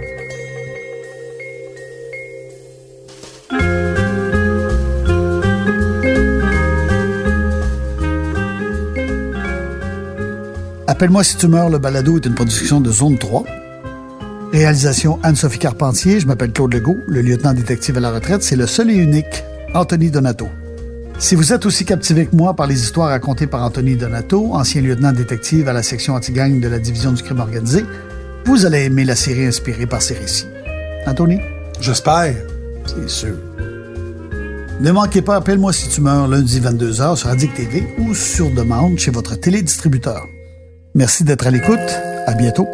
Appelle-moi 10.88 11.24
si 11.24 11.36
tu 11.36 11.48
meurs, 11.48 11.70
le 11.70 11.80
balado 11.80 12.18
est 12.18 12.26
une 12.26 12.36
production 12.36 12.80
de 12.80 12.92
Zone 12.92 13.18
3. 13.18 13.44
Réalisation 14.54 15.18
Anne-Sophie 15.24 15.58
Carpentier, 15.58 16.20
je 16.20 16.28
m'appelle 16.28 16.52
Claude 16.52 16.72
Legault, 16.72 17.00
le 17.08 17.24
lieutenant 17.24 17.54
détective 17.54 17.98
à 17.98 18.00
la 18.00 18.12
retraite, 18.12 18.44
c'est 18.44 18.56
le 18.56 18.68
seul 18.68 18.92
et 18.92 18.96
unique 18.96 19.44
Anthony 19.74 20.12
Donato. 20.12 20.48
Si 21.18 21.34
vous 21.34 21.54
êtes 21.54 21.66
aussi 21.66 21.86
captivé 21.86 22.28
que 22.28 22.36
moi 22.36 22.56
par 22.56 22.68
les 22.68 22.80
histoires 22.84 23.10
racontées 23.10 23.48
par 23.48 23.64
Anthony 23.64 23.96
Donato, 23.96 24.54
ancien 24.54 24.84
lieutenant 24.84 25.12
détective 25.12 25.68
à 25.70 25.74
la 25.74 25.82
section 25.82 26.14
anti-gang 26.14 26.60
de 26.60 26.68
la 26.68 26.78
division 26.78 27.14
du 27.14 27.24
crime 27.24 27.40
organisé, 27.40 27.84
vous 28.46 28.68
allez 28.68 28.84
aimer 28.84 29.06
la 29.06 29.16
série 29.16 29.48
inspirée 29.48 29.88
par 29.88 30.04
ces 30.04 30.14
récits. 30.14 30.46
Anthony? 31.08 31.40
J'espère. 31.82 32.36
C'est 32.86 33.10
sûr. 33.10 33.36
Ne 34.80 34.92
manquez 34.92 35.24
pas 35.24 35.38
Appelle-moi 35.38 35.74
si 35.74 35.90
tu 35.90 36.00
meurs 36.00 36.28
lundi 36.28 36.60
22h 36.60 37.16
sur 37.16 37.30
Addict 37.30 37.56
TV 37.56 37.88
ou 37.98 38.14
sur 38.14 38.52
demande 38.52 39.00
chez 39.00 39.10
votre 39.10 39.34
télédistributeur. 39.34 40.28
Merci 40.94 41.24
d'être 41.24 41.48
à 41.48 41.50
l'écoute. 41.50 41.80
À 42.28 42.36
bientôt. 42.36 42.68